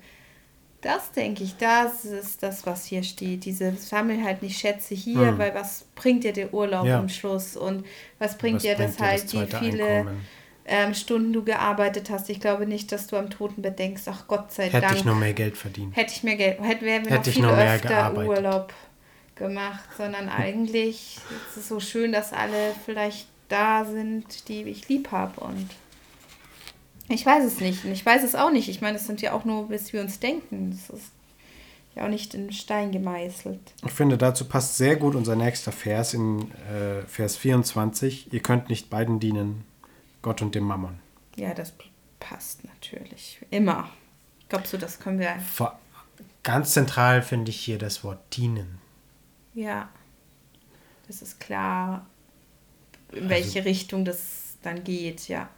das 0.81 1.11
denke 1.11 1.43
ich, 1.43 1.55
das 1.55 2.03
ist 2.03 2.43
das, 2.43 2.65
was 2.65 2.85
hier 2.85 3.03
steht. 3.03 3.45
Diese 3.45 3.73
sammel 3.77 4.21
halt 4.21 4.41
nicht 4.41 4.59
Schätze 4.59 4.93
hier, 4.93 5.27
hm. 5.27 5.37
weil 5.37 5.55
was 5.55 5.85
bringt 5.95 6.25
dir 6.25 6.33
der 6.33 6.53
Urlaub 6.53 6.85
ja. 6.85 6.99
am 6.99 7.07
Schluss 7.07 7.55
und 7.55 7.85
was 8.19 8.37
bringt 8.37 8.57
was 8.57 8.63
dir 8.63 8.75
das 8.75 8.99
halt, 8.99 9.23
das 9.23 9.31
die 9.31 9.45
viele 9.57 10.07
ähm, 10.65 10.93
Stunden 10.93 11.31
du 11.33 11.43
gearbeitet 11.43 12.09
hast. 12.09 12.29
Ich 12.29 12.39
glaube 12.39 12.65
nicht, 12.65 12.91
dass 12.91 13.07
du 13.07 13.15
am 13.17 13.29
Totenbett 13.29 13.79
denkst, 13.79 14.03
ach 14.07 14.27
Gott 14.27 14.51
sei 14.51 14.65
hätte 14.65 14.73
Dank. 14.73 14.85
Hätte 14.85 14.97
ich 14.97 15.05
noch 15.05 15.15
mehr 15.15 15.33
Geld 15.33 15.57
verdient. 15.57 15.95
Hätte 15.95 16.13
ich 16.13 16.23
mehr 16.23 16.35
Geld, 16.35 16.59
hätte, 16.61 16.85
wir 16.85 16.93
hätte 16.93 17.13
noch 17.13 17.23
viel 17.23 17.41
noch 17.41 17.57
öfter 17.57 17.87
gearbeitet. 17.87 18.29
Urlaub 18.29 18.73
gemacht, 19.35 19.89
sondern 19.97 20.29
eigentlich 20.37 21.17
ist 21.47 21.57
es 21.57 21.67
so 21.67 21.79
schön, 21.79 22.11
dass 22.11 22.33
alle 22.33 22.75
vielleicht 22.85 23.27
da 23.53 23.85
sind, 23.85 24.47
die 24.47 24.63
ich 24.63 24.89
lieb 24.89 25.11
habe 25.11 25.39
und 25.41 25.69
ich 27.09 27.25
weiß 27.25 27.43
es 27.45 27.59
nicht. 27.59 27.85
Und 27.85 27.91
ich 27.91 28.05
weiß 28.05 28.23
es 28.23 28.33
auch 28.33 28.51
nicht. 28.51 28.69
Ich 28.69 28.81
meine, 28.81 28.97
es 28.97 29.05
sind 29.05 29.21
ja 29.21 29.33
auch 29.33 29.45
nur, 29.45 29.67
bis 29.67 29.93
wir 29.93 30.01
uns 30.01 30.19
denken. 30.19 30.71
Das 30.71 30.89
ist 30.89 31.11
ja 31.95 32.05
auch 32.05 32.09
nicht 32.09 32.33
in 32.33 32.51
Stein 32.51 32.91
gemeißelt. 32.91 33.59
Ich 33.85 33.91
finde, 33.91 34.17
dazu 34.17 34.45
passt 34.45 34.77
sehr 34.77 34.95
gut 34.95 35.15
unser 35.15 35.35
nächster 35.35 35.71
Vers 35.71 36.13
in 36.13 36.49
äh, 36.51 37.03
Vers 37.07 37.37
24. 37.37 38.33
Ihr 38.33 38.41
könnt 38.41 38.69
nicht 38.69 38.89
beiden 38.89 39.19
dienen, 39.19 39.65
Gott 40.21 40.41
und 40.41 40.55
dem 40.55 40.63
Mammon. 40.63 40.99
Ja, 41.35 41.53
das 41.53 41.73
passt 42.19 42.63
natürlich. 42.65 43.39
Immer. 43.51 43.89
Glaubst 44.49 44.73
du, 44.73 44.77
das 44.77 44.99
können 44.99 45.19
wir. 45.19 45.35
Vor, 45.53 45.77
ganz 46.41 46.73
zentral 46.73 47.21
finde 47.21 47.51
ich 47.51 47.59
hier 47.59 47.77
das 47.77 48.03
Wort 48.03 48.19
dienen. 48.35 48.79
Ja. 49.53 49.89
Das 51.07 51.21
ist 51.21 51.39
klar, 51.39 52.07
in 53.15 53.29
welche 53.29 53.59
also, 53.59 53.69
Richtung 53.69 54.05
das 54.05 54.57
dann 54.61 54.83
geht, 54.83 55.27
ja 55.27 55.49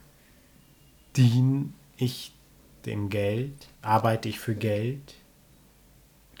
diene 1.16 1.70
ich 1.96 2.32
dem 2.84 3.08
Geld? 3.08 3.68
Arbeite 3.82 4.28
ich 4.28 4.38
für 4.38 4.54
Geld? 4.54 5.14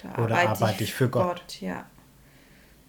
Oder, 0.02 0.24
oder 0.24 0.38
arbeite, 0.38 0.48
arbeite 0.50 0.84
ich, 0.84 0.94
für 0.94 1.08
Gott? 1.08 1.40
Gott? 1.40 1.60
Ja. 1.60 1.86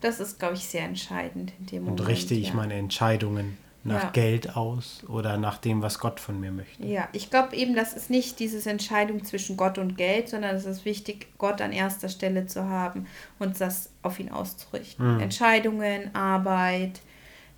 Das 0.02 0.20
ist, 0.20 0.38
glaube 0.38 0.56
ich, 0.56 0.66
sehr 0.66 0.84
entscheidend 0.84 1.54
in 1.60 1.66
dem 1.68 1.84
Moment. 1.84 2.02
Und 2.02 2.08
richte 2.08 2.36
ich 2.36 2.50
ja. 2.50 2.54
meine 2.54 2.76
Entscheidungen 2.76 3.58
nach 3.84 4.04
ja. 4.04 4.10
Geld 4.10 4.58
aus 4.58 5.04
oder 5.08 5.38
nach 5.38 5.58
dem, 5.58 5.82
was 5.82 5.98
Gott 6.00 6.20
von 6.20 6.40
mir 6.40 6.52
möchte? 6.52 6.86
Ja, 6.86 7.08
ich 7.14 7.30
glaube 7.30 7.56
eben, 7.56 7.74
das 7.74 7.94
ist 7.94 8.10
nicht 8.10 8.38
diese 8.40 8.70
Entscheidung 8.70 9.24
zwischen 9.24 9.56
Gott 9.56 9.78
und 9.78 9.98
Geld, 9.98 10.28
sondern 10.28 10.56
es 10.56 10.66
ist 10.66 10.84
wichtig, 10.84 11.28
Gott 11.38 11.62
an 11.62 11.72
erster 11.72 12.10
Stelle 12.10 12.46
zu 12.48 12.66
haben 12.66 13.08
und 13.40 13.60
das 13.62 13.90
auf 14.04 14.20
ihn 14.20 14.30
auszurichten. 14.30 15.16
Mhm. 15.16 15.22
Entscheidungen, 15.22 16.14
Arbeit, 16.14 17.00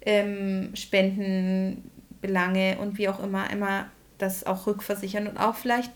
ähm, 0.02 0.72
Spenden, 0.76 1.90
Belange 2.22 2.78
und 2.80 2.98
wie 2.98 3.10
auch 3.10 3.22
immer, 3.22 3.50
immer 3.50 3.86
das 4.18 4.46
auch 4.46 4.68
rückversichern. 4.68 5.28
Und 5.28 5.38
auch 5.38 5.56
vielleicht, 5.56 5.92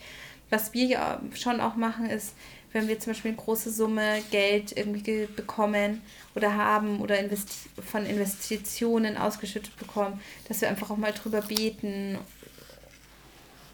was 0.49 0.73
wir 0.73 0.85
ja 0.85 1.21
schon 1.33 1.59
auch 1.59 1.75
machen, 1.75 2.09
ist, 2.09 2.33
wenn 2.71 2.87
wir 2.87 2.99
zum 2.99 3.13
Beispiel 3.13 3.31
eine 3.31 3.39
große 3.39 3.71
Summe 3.71 4.21
Geld 4.31 4.75
irgendwie 4.75 5.27
bekommen 5.27 6.01
oder 6.35 6.55
haben 6.55 6.99
oder 6.99 7.19
investi 7.19 7.69
von 7.85 8.05
Investitionen 8.05 9.15
ausgeschüttet 9.15 9.77
bekommen, 9.77 10.19
dass 10.47 10.61
wir 10.61 10.69
einfach 10.69 10.89
auch 10.89 10.97
mal 10.97 11.11
drüber 11.11 11.41
beten, 11.41 12.17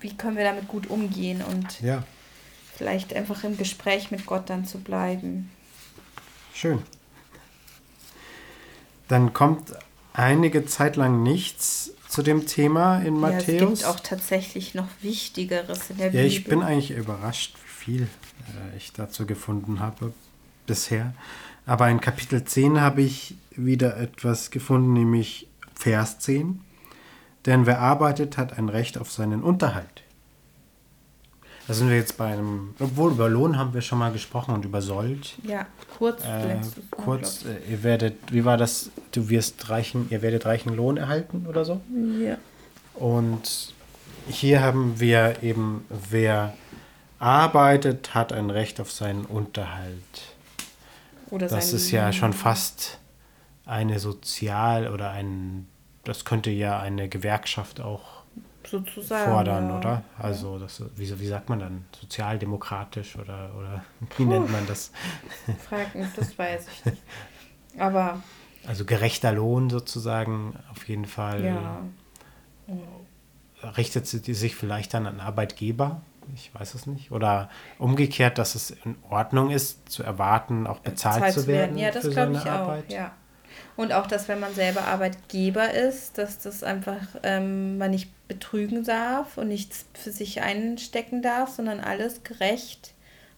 wie 0.02 0.16
können 0.16 0.38
wir 0.38 0.44
damit 0.44 0.68
gut 0.68 0.90
umgehen 0.90 1.42
und 1.42 1.82
ja. 1.82 2.04
vielleicht 2.76 3.14
einfach 3.14 3.44
im 3.44 3.58
Gespräch 3.58 4.12
mit 4.12 4.26
Gott 4.26 4.50
dann 4.50 4.66
zu 4.66 4.80
bleiben. 4.80 5.50
Schön. 6.54 6.84
Dann 9.08 9.34
kommt 9.34 9.74
einige 10.14 10.66
Zeit 10.66 10.96
lang 10.96 11.24
nichts 11.24 11.94
zu 12.08 12.24
dem 12.24 12.48
Thema 12.48 13.00
in 13.00 13.20
Matthäus. 13.20 13.48
Ja, 13.48 13.54
es 13.54 13.80
gibt 13.80 13.86
auch 13.86 14.00
tatsächlich 14.00 14.74
noch 14.74 14.88
Wichtigeres 15.02 15.90
in 15.90 15.98
der 15.98 16.08
ja, 16.08 16.12
Bibel. 16.12 16.22
Ja, 16.22 16.28
ich 16.28 16.44
bin 16.44 16.64
eigentlich 16.64 16.92
überrascht, 16.92 17.56
wie 17.56 17.86
viel 17.86 18.02
äh, 18.02 18.78
ich 18.78 18.94
dazu 18.94 19.26
gefunden 19.26 19.80
habe 19.80 20.14
bisher. 20.66 21.14
Aber 21.66 21.90
in 21.90 22.02
Kapitel 22.02 22.44
10 22.44 22.82
habe 22.82 23.04
ich 23.04 23.36
wieder 23.52 23.98
etwas 23.98 24.50
gefunden, 24.50 24.94
nämlich 24.94 25.48
Vers 25.76 26.20
10. 26.20 26.62
Denn 27.46 27.66
wer 27.66 27.80
arbeitet, 27.80 28.38
hat 28.38 28.58
ein 28.58 28.70
Recht 28.70 28.98
auf 28.98 29.12
seinen 29.12 29.44
Unterhalt. 29.44 30.04
Da 31.70 31.76
sind 31.76 31.88
wir 31.88 31.98
jetzt 31.98 32.18
bei 32.18 32.34
einem, 32.34 32.74
obwohl 32.80 33.12
über 33.12 33.30
Lohn 33.30 33.56
haben 33.56 33.76
wir 33.76 33.82
schon 33.82 34.00
mal 34.00 34.12
gesprochen 34.12 34.56
und 34.56 34.66
über 34.66 34.82
Sold. 34.82 35.36
Ja, 35.44 35.68
kurz. 36.00 36.26
Äh, 36.26 36.58
kurz, 36.90 37.46
äh, 37.46 37.72
ihr 37.72 37.84
werdet, 37.84 38.16
wie 38.32 38.44
war 38.44 38.58
das? 38.58 38.90
Du 39.12 39.30
wirst 39.30 39.70
reichen, 39.70 40.08
ihr 40.10 40.24
werdet 40.24 40.48
reichen 40.48 40.76
Lohn 40.76 40.98
erhalten 40.98 41.46
oder 41.48 41.66
so? 41.66 41.80
Ja. 42.20 42.38
Und 42.96 43.76
hier 44.28 44.64
haben 44.64 45.00
wir 45.00 45.44
eben, 45.44 45.86
wer 46.10 46.56
arbeitet, 47.20 48.16
hat 48.16 48.34
ein 48.34 48.50
Recht 48.50 48.82
auf 48.82 48.92
seinen 48.92 49.26
Unterhalt. 49.26 50.34
Oder 51.30 51.50
das 51.50 51.72
ist 51.74 51.92
ja 51.92 52.12
schon 52.12 52.34
fast 52.34 52.98
eine 53.68 54.00
Sozial- 54.00 54.92
oder 54.92 55.12
ein, 55.12 55.68
das 56.04 56.26
könnte 56.26 56.50
ja 56.50 56.80
eine 56.80 57.10
Gewerkschaft 57.10 57.80
auch 57.80 58.19
sozusagen 58.66 59.32
fordern, 59.32 59.70
ja. 59.70 59.78
oder? 59.78 60.04
Also 60.18 60.60
das, 60.60 60.84
wie, 60.96 61.20
wie 61.20 61.28
sagt 61.28 61.50
man 61.50 61.60
dann? 61.60 61.86
Sozialdemokratisch 62.00 63.18
oder, 63.18 63.52
oder 63.58 63.84
wie 64.18 64.24
Puh. 64.24 64.26
nennt 64.26 64.52
man 64.52 64.66
das? 64.68 64.92
Fragen, 65.68 66.12
das 66.16 66.38
weiß 66.38 66.68
ich 66.68 66.86
nicht. 66.86 67.04
Aber. 67.78 68.22
Also 68.68 68.86
gerechter 68.86 69.32
Lohn 69.32 69.70
sozusagen 69.70 70.54
auf 70.72 70.88
jeden 70.88 71.06
Fall. 71.06 71.44
Ja. 71.44 71.82
Richtet 73.78 74.06
sie 74.08 74.34
sich 74.34 74.56
vielleicht 74.56 74.94
dann 74.94 75.08
an 75.08 75.20
Arbeitgeber? 75.20 76.02
Ich 76.36 76.54
weiß 76.54 76.76
es 76.76 76.86
nicht. 76.86 77.12
Oder 77.12 77.50
umgekehrt, 77.78 78.38
dass 78.38 78.56
es 78.56 78.72
in 78.72 78.96
Ordnung 79.10 79.50
ist, 79.50 79.90
zu 79.90 80.04
erwarten, 80.04 80.68
auch 80.68 80.80
bezahlt, 80.80 81.24
bezahlt 81.24 81.34
zu 81.34 81.48
werden. 81.48 81.78
Ja, 81.78 81.92
das 81.92 82.10
glaube 82.10 82.34
ich 82.34 82.46
Arbeit. 82.46 82.86
auch. 82.88 82.92
Ja. 82.92 83.12
Und 83.76 83.94
auch, 83.94 84.08
dass 84.08 84.28
wenn 84.28 84.40
man 84.40 84.54
selber 84.54 84.86
Arbeitgeber 84.86 85.74
ist, 85.74 86.18
dass 86.18 86.40
das 86.40 86.64
einfach 86.64 87.02
ähm, 87.24 87.78
man 87.78 87.92
nicht 87.92 88.10
betrügen 88.28 88.84
darf 88.84 89.38
und 89.38 89.48
nichts 89.48 89.86
für 89.94 90.12
sich 90.12 90.42
einstecken 90.42 91.22
darf, 91.22 91.50
sondern 91.50 91.80
alles 91.80 92.24
gerecht 92.24 92.94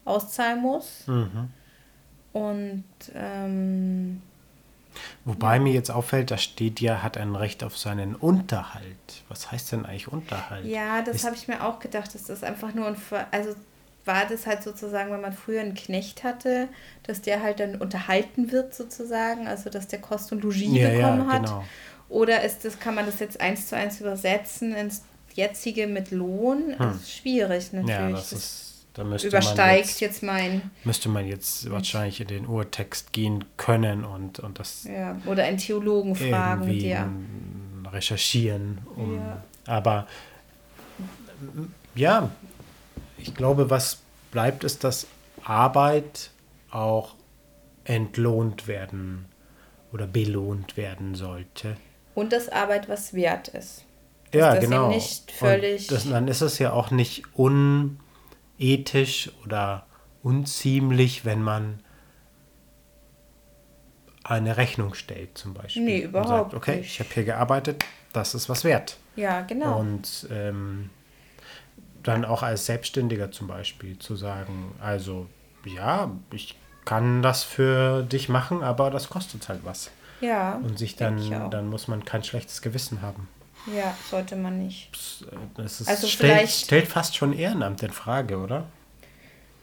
auszahlen 0.06 0.62
muss. 0.62 1.08
Mhm. 1.08 1.50
Und 2.34 2.84
ähm, 3.14 4.22
Wobei 5.26 5.56
ja. 5.56 5.62
mir 5.62 5.74
jetzt 5.74 5.92
auffällt, 5.92 6.32
da 6.32 6.38
steht 6.38 6.80
ja, 6.82 7.02
hat 7.02 7.18
ein 7.18 7.36
Recht 7.36 7.64
auf 7.64 7.78
seinen 7.78 8.16
Unterhalt. 8.16 9.24
Was 9.30 9.52
heißt 9.52 9.72
denn 9.72 9.86
eigentlich 9.86 10.08
Unterhalt? 10.08 10.66
Ja, 10.66 11.02
das 11.02 11.24
habe 11.24 11.36
ich 11.36 11.48
mir 11.48 11.64
auch 11.64 11.80
gedacht, 11.80 12.14
dass 12.14 12.26
das 12.26 12.44
einfach 12.44 12.74
nur 12.74 12.88
ein, 12.88 12.98
also 13.32 13.56
war 14.06 14.26
das 14.26 14.48
halt 14.48 14.64
sozusagen, 14.64 15.12
wenn 15.12 15.22
man 15.22 15.34
früher 15.34 15.62
einen 15.62 15.76
Knecht 15.76 16.24
hatte, 16.24 16.68
dass 17.04 17.22
der 17.22 17.44
halt 17.44 17.60
dann 17.60 17.76
unterhalten 17.76 18.52
wird 18.52 18.74
sozusagen, 18.74 19.48
also 19.48 19.70
dass 19.70 19.88
der 19.88 20.00
Kost 20.00 20.32
und 20.32 20.44
Logis 20.44 20.62
ja, 20.74 20.90
bekommen 20.90 21.28
ja, 21.28 21.34
hat. 21.34 21.46
Genau. 21.46 21.64
Oder 22.10 22.44
ist 22.44 22.66
das, 22.66 22.80
kann 22.80 22.96
man 22.96 23.06
das 23.06 23.20
jetzt 23.20 23.40
eins 23.40 23.68
zu 23.68 23.76
eins 23.76 24.02
übersetzen 24.02 24.76
ins 24.76 25.04
jetzige 25.34 25.88
mit 25.88 26.12
Lohn? 26.12 26.72
Hm. 26.72 26.78
Das 26.78 26.96
ist 26.98 27.12
schwierig 27.12 27.72
natürlich. 27.72 27.90
Ja, 27.90 28.10
das, 28.10 28.34
ist, 28.34 28.86
da 28.94 29.04
übersteigt 29.04 29.86
jetzt, 29.88 30.02
jetzt, 30.02 30.24
mein. 30.24 30.72
Müsste 30.84 31.08
man 31.08 31.26
jetzt 31.26 31.70
wahrscheinlich 31.72 32.20
in 32.20 32.28
den 32.28 32.46
Urtext 32.48 33.14
gehen 33.14 33.46
können 33.56 34.04
und, 34.04 34.40
und 34.40 34.60
das. 34.60 34.84
Ja, 34.84 35.18
oder 35.26 35.44
einen 35.44 35.58
Theologen 35.58 36.16
fragen, 36.16 36.80
der. 36.80 37.08
Recherchieren. 37.92 38.80
Um, 38.96 39.18
ja. 39.18 39.44
Aber 39.66 40.08
ja, 41.96 42.32
ich 43.22 43.36
glaube, 43.36 43.70
was 43.70 44.00
bleibt, 44.32 44.64
ist, 44.64 44.84
dass 44.84 45.08
Arbeit 45.44 46.32
auch 46.70 47.16
entlohnt 47.84 48.68
werden 48.68 49.26
oder 49.92 50.08
belohnt 50.08 50.78
werden 50.78 51.16
sollte. 51.16 51.78
Und 52.16 52.34
dass 52.34 52.50
Arbeit 52.50 52.90
was 52.90 53.14
wert 53.14 53.50
ist. 53.50 53.86
Dass 54.32 54.40
ja, 54.40 54.56
das 54.56 54.64
genau. 54.64 54.90
Nicht 54.90 55.32
völlig 55.32 55.88
das, 55.88 56.10
dann 56.10 56.28
ist 56.28 56.42
es 56.42 56.60
ja 56.60 56.72
auch 56.72 56.92
nicht 56.92 57.24
unethisch 57.36 59.32
oder 59.44 59.86
unziemlich, 60.24 61.26
wenn 61.26 61.42
man 61.42 61.82
eine 64.24 64.58
Rechnung 64.58 64.94
stellt, 64.94 65.38
zum 65.38 65.54
Beispiel. 65.54 65.84
Nee, 65.84 66.00
überhaupt 66.02 66.30
und 66.30 66.38
sagt, 66.38 66.54
okay, 66.54 66.78
nicht. 66.78 66.92
ich 66.92 67.00
habe 67.00 67.10
hier 67.14 67.24
gearbeitet, 67.24 67.84
das 68.14 68.36
ist 68.36 68.48
was 68.50 68.64
wert. 68.64 68.98
Ja, 69.16 69.42
genau. 69.42 69.80
Und 69.80 70.28
ähm, 70.32 70.90
dann 72.04 72.26
auch 72.26 72.44
als 72.44 72.66
Selbstständiger 72.66 73.32
zum 73.32 73.48
Beispiel 73.48 73.98
zu 74.00 74.16
sagen, 74.16 74.74
also 74.82 75.28
ja, 75.66 76.12
ich 76.32 76.56
kann 76.86 77.22
das 77.22 77.44
für 77.44 78.04
dich 78.04 78.30
machen, 78.30 78.64
aber 78.64 78.90
das 78.90 79.10
kostet 79.10 79.48
halt 79.50 79.62
was. 79.64 79.92
Ja. 80.20 80.56
Und 80.56 80.78
sich 80.78 80.96
dann, 80.96 81.50
dann 81.50 81.68
muss 81.68 81.88
man 81.88 82.06
kein 82.06 82.24
schlechtes 82.24 82.62
Gewissen 82.62 83.02
haben. 83.02 83.28
Ja, 83.68 83.96
sollte 84.10 84.36
man 84.36 84.64
nicht. 84.64 84.90
Das 85.56 85.82
ist, 85.82 85.88
also 85.88 86.08
stellt, 86.08 86.50
stellt 86.50 86.88
fast 86.88 87.16
schon 87.16 87.34
Ehrenamt 87.34 87.84
in 87.84 87.92
Frage, 87.92 88.38
oder? 88.38 88.66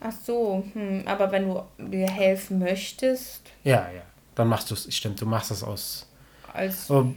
Ach 0.01 0.13
so, 0.23 0.63
hm. 0.73 1.03
aber 1.05 1.31
wenn 1.31 1.49
du 1.49 1.63
dir 1.77 2.09
helfen 2.09 2.59
möchtest. 2.59 3.41
Ja, 3.63 3.89
ja. 3.93 4.01
Dann 4.35 4.47
machst 4.47 4.71
du 4.71 4.75
es, 4.75 4.95
stimmt, 4.95 5.19
du 5.19 5.25
machst 5.25 5.51
es 5.51 5.63
aus, 5.63 6.07
als, 6.53 6.89
auf, 6.89 7.07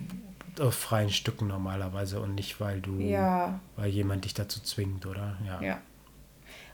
auf 0.60 0.74
freien 0.74 1.10
Stücken 1.10 1.46
normalerweise 1.46 2.20
und 2.20 2.34
nicht, 2.34 2.60
weil 2.60 2.80
du, 2.80 2.98
ja. 2.98 3.60
weil 3.76 3.88
jemand 3.90 4.24
dich 4.24 4.34
dazu 4.34 4.60
zwingt, 4.60 5.06
oder? 5.06 5.36
Ja. 5.46 5.62
ja. 5.62 5.78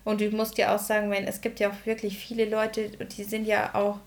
Und 0.04 0.20
du 0.20 0.30
musst 0.30 0.58
ja 0.58 0.74
auch 0.74 0.78
sagen, 0.78 1.10
wenn 1.10 1.24
es 1.24 1.40
gibt 1.40 1.60
ja 1.60 1.70
auch 1.70 1.86
wirklich 1.86 2.18
viele 2.18 2.48
Leute, 2.48 2.90
die 2.90 3.24
sind 3.24 3.46
ja 3.46 3.74
auch, 3.74 3.98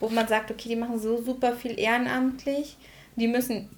wo 0.00 0.08
man 0.08 0.26
sagt, 0.26 0.50
okay, 0.50 0.70
die 0.70 0.76
machen 0.76 0.98
so 0.98 1.22
super 1.22 1.54
viel 1.54 1.78
ehrenamtlich, 1.78 2.76
die 3.16 3.28
müssen 3.28 3.68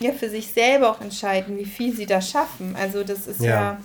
ja 0.00 0.12
für 0.12 0.28
sich 0.28 0.48
selber 0.48 0.90
auch 0.90 1.00
entscheiden, 1.00 1.56
wie 1.58 1.64
viel 1.64 1.94
sie 1.94 2.06
da 2.06 2.20
schaffen. 2.20 2.76
Also 2.76 3.04
das 3.04 3.26
ist 3.26 3.40
ja, 3.40 3.50
ja 3.50 3.78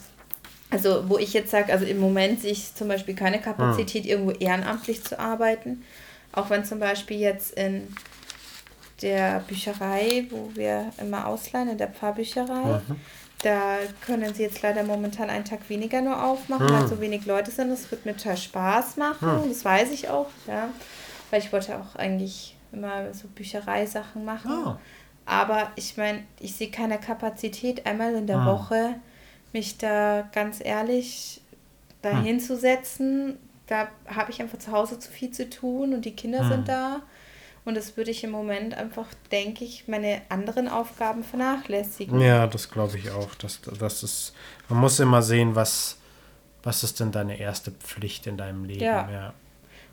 also 0.74 1.08
wo 1.08 1.20
ich 1.20 1.34
jetzt 1.34 1.52
sage, 1.52 1.72
also 1.72 1.86
im 1.86 2.00
Moment 2.00 2.42
sehe 2.42 2.52
ich 2.52 2.74
zum 2.74 2.88
Beispiel 2.88 3.14
keine 3.14 3.40
Kapazität, 3.40 4.06
hm. 4.06 4.10
irgendwo 4.10 4.32
ehrenamtlich 4.32 5.04
zu 5.04 5.20
arbeiten. 5.20 5.84
Auch 6.32 6.50
wenn 6.50 6.66
zum 6.66 6.80
Beispiel 6.80 7.20
jetzt 7.20 7.52
in 7.52 7.88
der 9.04 9.42
Bücherei, 9.42 10.26
wo 10.30 10.50
wir 10.56 10.92
immer 11.00 11.28
ausleihen, 11.28 11.70
in 11.70 11.78
der 11.78 11.90
Pfarrbücherei, 11.90 12.82
mhm. 12.88 12.96
da 13.44 13.78
können 14.06 14.34
sie 14.34 14.44
jetzt 14.44 14.62
leider 14.62 14.84
momentan 14.84 15.30
einen 15.30 15.46
Tag 15.46 15.70
weniger 15.70 16.02
nur 16.02 16.24
aufmachen, 16.24 16.66
mhm. 16.66 16.72
weil 16.72 16.88
so 16.88 17.00
wenig 17.00 17.26
Leute 17.26 17.52
sind. 17.52 17.70
Das 17.70 17.92
wird 17.92 18.06
mir 18.06 18.16
total 18.16 18.38
Spaß 18.38 18.98
machen, 18.98 19.44
mhm. 19.44 19.50
das 19.50 19.64
weiß 19.64 19.92
ich 19.92 20.10
auch, 20.10 20.30
ja. 20.48 20.70
Weil 21.30 21.42
ich 21.42 21.52
wollte 21.52 21.78
auch 21.78 21.96
eigentlich 21.96 22.56
immer 22.72 23.14
so 23.14 23.28
Büchereisachen 23.28 24.24
machen. 24.24 24.52
Oh. 24.66 24.76
Aber 25.26 25.72
ich 25.76 25.98
meine, 25.98 26.24
ich 26.40 26.56
sehe 26.56 26.70
keine 26.70 27.00
Kapazität, 27.00 27.86
einmal 27.86 28.14
in 28.16 28.28
der 28.28 28.40
ah. 28.40 28.46
Woche 28.46 28.96
mich 29.52 29.78
da 29.78 30.28
ganz 30.34 30.60
ehrlich 30.64 31.42
dahin 32.02 32.38
hm. 32.38 32.40
zu 32.40 32.58
setzen. 32.58 33.38
Da 33.68 33.88
habe 34.08 34.32
ich 34.32 34.42
einfach 34.42 34.60
zu 34.60 34.72
Hause 34.72 35.00
zu 35.00 35.12
viel 35.12 35.32
zu 35.32 35.50
tun 35.50 35.94
und 35.94 36.04
die 36.06 36.16
Kinder 36.16 36.42
hm. 36.42 36.50
sind 36.50 36.68
da. 36.68 37.02
Und 37.66 37.76
das 37.76 37.96
würde 37.96 38.12
ich 38.12 38.24
im 38.24 38.32
Moment 38.32 38.74
einfach, 38.74 39.08
denke 39.32 39.64
ich, 39.64 39.88
meine 39.88 40.22
anderen 40.30 40.68
Aufgaben 40.68 41.24
vernachlässigen. 41.24 42.20
Ja, 42.20 42.46
das 42.48 42.70
glaube 42.70 42.98
ich 42.98 43.12
auch. 43.12 43.34
Das, 43.36 43.62
das 43.80 44.04
ist, 44.04 44.34
man 44.68 44.80
muss 44.80 45.00
immer 45.00 45.22
sehen, 45.22 45.56
was, 45.56 45.98
was 46.62 46.84
ist 46.84 47.00
denn 47.00 47.12
deine 47.12 47.40
erste 47.40 47.72
Pflicht 47.72 48.28
in 48.28 48.38
deinem 48.38 48.66
Leben. 48.66 48.84
Ja. 48.84 49.10
ja. 49.10 49.34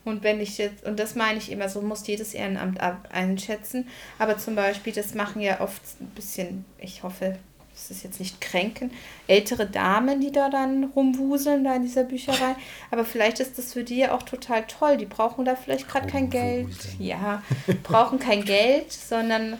Und 0.04 0.22
wenn 0.22 0.40
ich 0.40 0.58
jetzt, 0.58 0.84
und 0.84 0.98
das 0.98 1.14
meine 1.14 1.38
ich 1.38 1.52
immer, 1.52 1.68
so 1.68 1.80
muss 1.82 2.06
jedes 2.06 2.34
Ehrenamt 2.34 2.80
einschätzen. 2.80 3.86
Aber 4.18 4.38
zum 4.38 4.56
Beispiel, 4.56 4.92
das 4.92 5.14
machen 5.14 5.40
ja 5.40 5.60
oft 5.60 5.82
ein 6.00 6.08
bisschen, 6.08 6.64
ich 6.78 7.02
hoffe, 7.02 7.38
das 7.80 7.96
ist 7.96 8.04
jetzt 8.04 8.20
nicht 8.20 8.40
kränken, 8.40 8.90
ältere 9.26 9.66
Damen, 9.66 10.20
die 10.20 10.30
da 10.30 10.50
dann 10.50 10.84
rumwuseln, 10.84 11.64
da 11.64 11.74
in 11.74 11.82
dieser 11.82 12.04
Bücherei. 12.04 12.56
Aber 12.90 13.04
vielleicht 13.04 13.40
ist 13.40 13.56
das 13.58 13.72
für 13.72 13.84
die 13.84 13.98
ja 13.98 14.12
auch 14.12 14.22
total 14.22 14.64
toll. 14.66 14.96
Die 14.96 15.06
brauchen 15.06 15.44
da 15.44 15.56
vielleicht 15.56 15.88
gerade 15.88 16.06
kein 16.06 16.28
Geld. 16.28 16.68
Ja, 16.98 17.42
brauchen 17.82 18.18
kein 18.18 18.44
Geld, 18.44 18.92
sondern 18.92 19.58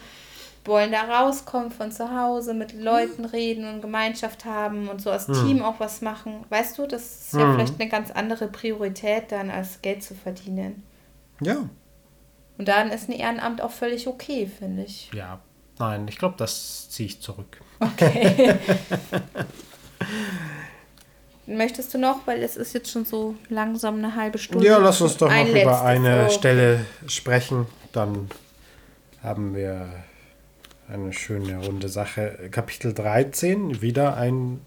wollen 0.65 0.93
da 0.93 1.03
rauskommen 1.03 1.71
von 1.71 1.91
zu 1.91 2.15
Hause, 2.15 2.53
mit 2.53 2.75
Leuten 2.75 3.25
reden 3.25 3.67
und 3.67 3.81
Gemeinschaft 3.81 4.45
haben 4.45 4.89
und 4.89 5.01
so 5.01 5.11
als 5.11 5.27
mhm. 5.27 5.47
Team 5.47 5.63
auch 5.63 5.81
was 5.81 6.03
machen. 6.03 6.45
Weißt 6.51 6.77
du, 6.79 6.87
das 6.87 7.03
ist 7.03 7.33
ja 7.33 7.47
mhm. 7.47 7.55
vielleicht 7.55 7.81
eine 7.81 7.89
ganz 7.89 8.11
andere 8.11 8.49
Priorität 8.49 9.33
dann, 9.33 9.51
als 9.51 9.81
Geld 9.81 10.03
zu 10.03 10.15
verdienen. 10.15 10.83
Ja. 11.41 11.69
Und 12.59 12.69
dann 12.69 12.91
ist 12.91 13.09
ein 13.09 13.13
Ehrenamt 13.13 13.63
auch 13.63 13.71
völlig 13.71 14.07
okay, 14.07 14.47
finde 14.47 14.83
ich. 14.83 15.11
Ja, 15.15 15.41
nein, 15.81 16.07
ich 16.09 16.19
glaube, 16.19 16.37
das 16.39 16.89
ziehe 16.91 17.09
ich 17.09 17.21
zurück. 17.21 17.61
Okay. 17.81 18.55
Möchtest 21.47 21.93
du 21.95 21.99
noch, 21.99 22.27
weil 22.27 22.45
es 22.45 22.57
ist 22.57 22.75
jetzt 22.75 22.93
schon 22.93 23.05
so 23.05 23.35
langsam 23.49 23.97
eine 23.97 24.15
halbe 24.15 24.39
Stunde. 24.39 24.65
Ja, 24.65 24.79
lass 24.79 25.01
uns 25.01 25.17
doch 25.17 25.29
noch 25.29 25.49
über 25.49 25.83
eine 25.83 26.27
oh. 26.27 26.31
Stelle 26.31 26.85
sprechen. 27.09 27.67
Dann 27.93 28.31
haben 29.21 29.57
wir 29.57 29.89
eine 30.89 31.13
schöne 31.13 31.59
runde 31.59 31.89
Sache. 31.89 32.49
Kapitel 32.53 32.95
13, 32.95 33.83
wieder 33.83 34.17
ein 34.17 34.61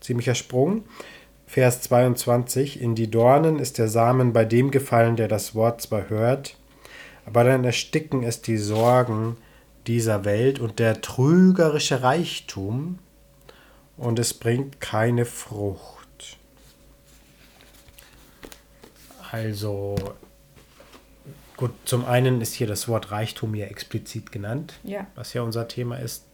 ziemlicher 0.00 0.34
Sprung. 0.34 0.84
Vers 1.46 1.82
22. 1.82 2.80
In 2.80 2.96
die 2.96 3.10
Dornen 3.10 3.60
ist 3.60 3.78
der 3.78 3.88
Samen 3.88 4.32
bei 4.32 4.44
dem 4.44 4.72
gefallen, 4.72 5.16
der 5.16 5.28
das 5.28 5.54
Wort 5.54 5.80
zwar 5.80 6.10
hört, 6.10 6.56
aber 7.24 7.44
dann 7.44 7.64
ersticken 7.64 8.22
es 8.22 8.42
die 8.42 8.58
Sorgen 8.58 9.36
dieser 9.88 10.24
Welt 10.24 10.58
und 10.60 10.78
der 10.78 11.00
trügerische 11.00 12.02
Reichtum 12.02 12.98
und 13.96 14.18
es 14.18 14.34
bringt 14.34 14.80
keine 14.80 15.24
Frucht. 15.24 16.38
Also 19.32 19.96
gut, 21.56 21.72
zum 21.84 22.04
einen 22.04 22.40
ist 22.40 22.54
hier 22.54 22.66
das 22.66 22.86
Wort 22.86 23.10
Reichtum 23.10 23.54
hier 23.54 23.70
explizit 23.70 24.30
genannt, 24.30 24.74
ja. 24.84 25.06
was 25.14 25.32
ja 25.32 25.42
unser 25.42 25.68
Thema 25.68 25.96
ist. 25.98 26.24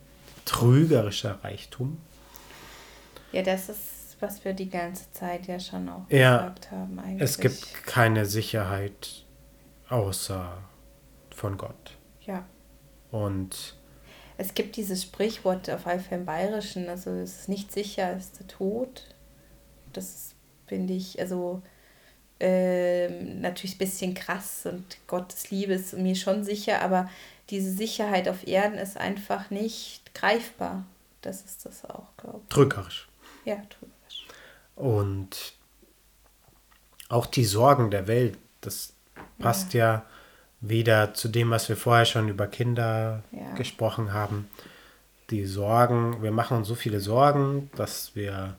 Trügerischer 0.45 1.39
Reichtum. 1.43 1.99
Ja, 3.33 3.43
das 3.43 3.69
ist, 3.69 4.17
was 4.21 4.45
wir 4.45 4.53
die 4.53 4.69
ganze 4.69 5.11
Zeit 5.13 5.47
ja 5.47 5.59
schon 5.59 5.89
auch 5.89 6.05
ja, 6.11 6.39
gesagt 6.39 6.71
haben. 6.71 6.99
Eigentlich. 6.99 7.23
Es 7.23 7.39
gibt 7.39 7.87
keine 7.87 8.27
Sicherheit 8.27 9.25
außer 9.89 10.59
von 11.35 11.57
Gott. 11.57 11.94
Und 13.15 13.77
es 14.39 14.55
gibt 14.55 14.75
dieses 14.75 15.05
Sprichwort 15.05 15.71
auf 15.71 15.87
jeden 15.87 16.01
Fall 16.01 16.19
im 16.19 16.27
Bayerischen, 16.27 16.89
also 16.89 17.11
es 17.11 17.43
ist 17.43 17.49
nicht 17.49 17.71
sicher, 17.71 18.17
ist 18.17 18.41
der 18.41 18.49
Tod. 18.49 19.05
Das 19.93 20.35
finde 20.67 20.95
ich, 20.95 21.21
also 21.21 21.63
äh, 22.41 23.09
natürlich 23.09 23.77
ein 23.77 23.79
bisschen 23.79 24.15
krass 24.15 24.67
und 24.67 24.99
Gottes 25.07 25.53
Liebe 25.53 25.75
ist 25.75 25.97
mir 25.97 26.17
schon 26.17 26.43
sicher, 26.43 26.83
aber 26.83 27.09
diese 27.51 27.71
Sicherheit 27.71 28.29
auf 28.29 28.49
Erden 28.49 28.79
ist 28.79 28.97
einfach 28.97 29.49
nicht 29.49 30.13
greifbar. 30.13 30.85
Das 31.23 31.43
ist 31.43 31.65
das 31.65 31.85
auch, 31.85 32.09
glaube 32.17 32.41
ich. 32.43 32.49
Drückerisch. 32.49 33.09
Ja, 33.45 33.55
drückerisch. 33.55 34.27
Und 34.75 35.55
auch 37.09 37.27
die 37.27 37.45
Sorgen 37.45 37.93
der 37.93 38.09
Welt, 38.09 38.37
das 38.61 38.93
passt 39.39 39.73
ja, 39.73 39.95
ja 39.95 40.07
wieder 40.69 41.15
zu 41.15 41.29
dem, 41.29 41.51
was 41.51 41.69
wir 41.69 41.77
vorher 41.77 42.05
schon 42.05 42.29
über 42.29 42.47
Kinder 42.47 43.23
ja. 43.33 43.55
gesprochen 43.55 44.13
haben. 44.13 44.49
Die 45.31 45.45
Sorgen, 45.45 46.23
wir 46.23 46.31
machen 46.31 46.57
uns 46.57 46.69
so 46.69 46.75
viele 46.75 47.01
Sorgen, 47.01 47.71
dass 47.77 48.15
wir 48.15 48.57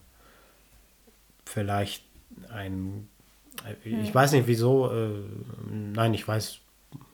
vielleicht 1.45 2.03
ein, 2.51 3.07
ich 3.83 4.13
weiß 4.13 4.33
nicht 4.33 4.47
wieso, 4.47 4.91
äh, 4.91 5.09
nein, 5.71 6.13
ich 6.13 6.27
weiß, 6.27 6.59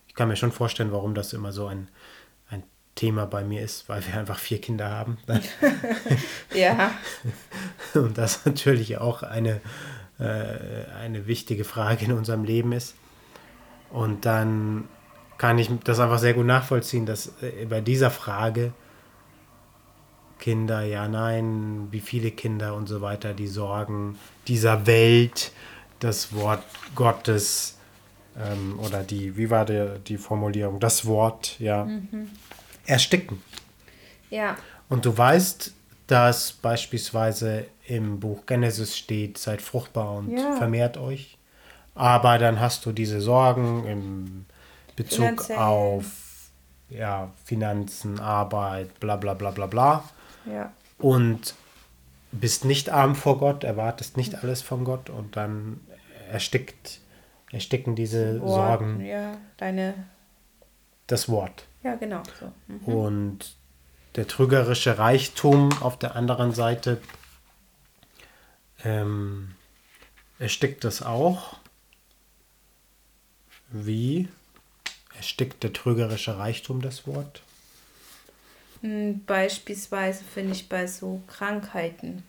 ich 0.08 0.16
kann 0.16 0.28
mir 0.28 0.36
schon 0.36 0.52
vorstellen, 0.52 0.92
warum 0.92 1.16
das 1.16 1.34
immer 1.34 1.52
so 1.52 1.68
ein, 1.68 1.88
ein 2.50 2.64
Thema 2.96 3.26
bei 3.26 3.44
mir 3.44 3.62
ist, 3.62 3.88
weil 3.88 4.06
wir 4.06 4.18
einfach 4.18 4.40
vier 4.40 4.60
Kinder 4.60 4.90
haben. 4.90 5.18
ja. 6.54 6.92
Und 7.94 8.18
das 8.18 8.46
natürlich 8.46 8.98
auch 8.98 9.24
eine, 9.24 9.62
äh, 10.20 10.86
eine 11.00 11.28
wichtige 11.28 11.64
Frage 11.64 12.06
in 12.06 12.14
unserem 12.14 12.44
Leben 12.44 12.72
ist. 12.72 12.96
Und 13.92 14.26
dann 14.26 14.88
kann 15.38 15.58
ich 15.58 15.70
das 15.84 16.00
einfach 16.00 16.20
sehr 16.20 16.34
gut 16.34 16.46
nachvollziehen, 16.46 17.06
dass 17.06 17.34
äh, 17.42 17.66
bei 17.66 17.82
dieser 17.82 18.12
Frage 18.12 18.74
Kinder, 20.40 20.82
ja, 20.82 21.08
nein, 21.08 21.88
wie 21.92 22.00
viele 22.00 22.32
Kinder 22.32 22.74
und 22.74 22.88
so 22.88 23.02
weiter, 23.02 23.34
die 23.34 23.48
Sorgen 23.48 24.18
dieser 24.48 24.88
Welt, 24.88 25.52
das 26.00 26.34
Wort 26.34 26.64
Gottes 26.96 27.78
ähm, 28.36 28.80
oder 28.80 29.04
die, 29.04 29.38
wie 29.38 29.50
war 29.50 29.66
der, 29.66 30.00
die 30.00 30.18
Formulierung, 30.18 30.80
das 30.80 31.06
Wort, 31.06 31.60
ja, 31.60 31.86
mhm. 31.86 32.30
ersticken. 32.88 33.42
Ja. 34.32 34.58
Und 34.90 35.06
du 35.06 35.16
weißt, 35.16 35.74
dass 36.08 36.54
beispielsweise 36.54 37.66
im 37.88 38.20
Buch 38.20 38.46
Genesis 38.46 38.98
steht, 38.98 39.38
seid 39.38 39.62
fruchtbar 39.62 40.14
und 40.18 40.32
ja. 40.36 40.56
vermehrt 40.56 40.98
euch. 40.98 41.38
Aber 41.96 42.38
dann 42.38 42.60
hast 42.60 42.86
du 42.86 42.92
diese 42.92 43.22
Sorgen 43.22 43.86
im 43.86 44.46
Bezug 44.96 45.26
Finanziell. 45.26 45.58
auf 45.58 46.06
ja, 46.90 47.32
Finanzen, 47.46 48.20
Arbeit, 48.20 49.00
bla 49.00 49.16
bla 49.16 49.34
bla 49.34 49.52
bla 49.52 49.66
bla. 49.66 50.04
Ja. 50.46 50.72
Und 50.98 51.56
bist 52.32 52.66
nicht 52.66 52.90
arm 52.90 53.16
vor 53.16 53.40
Gott, 53.40 53.64
erwartest 53.64 54.18
nicht 54.18 54.44
alles 54.44 54.62
von 54.62 54.84
Gott 54.84 55.10
und 55.10 55.36
dann 55.36 55.82
erstickt, 56.30 57.00
ersticken 57.52 57.96
diese 57.96 58.40
Wort, 58.42 58.80
Sorgen. 58.80 59.02
Ja, 59.06 59.38
deine. 59.58 59.94
Das 61.08 61.28
Wort. 61.28 61.66
Ja, 61.84 61.96
genau. 61.96 62.24
So. 62.40 62.52
Mhm. 62.68 62.94
Und 62.94 63.56
der 64.16 64.28
trügerische 64.28 64.98
Reichtum 64.98 65.70
auf 65.82 65.98
der 65.98 66.16
anderen 66.16 66.54
Seite 66.54 67.02
ähm, 68.84 69.56
erstickt 70.40 70.84
das 70.84 71.02
auch. 71.02 71.58
Wie 73.72 74.28
erstickt 75.16 75.64
der 75.64 75.74
trügerische 75.74 76.38
Reichtum 76.38 76.82
das 76.82 77.08
Wort? 77.08 77.42
Hm, 78.82 79.24
beispielsweise 79.26 80.24
finde 80.24 80.54
ich 80.54 80.68
bei 80.68 80.88
so 80.88 81.22
Krankheiten. 81.28 82.24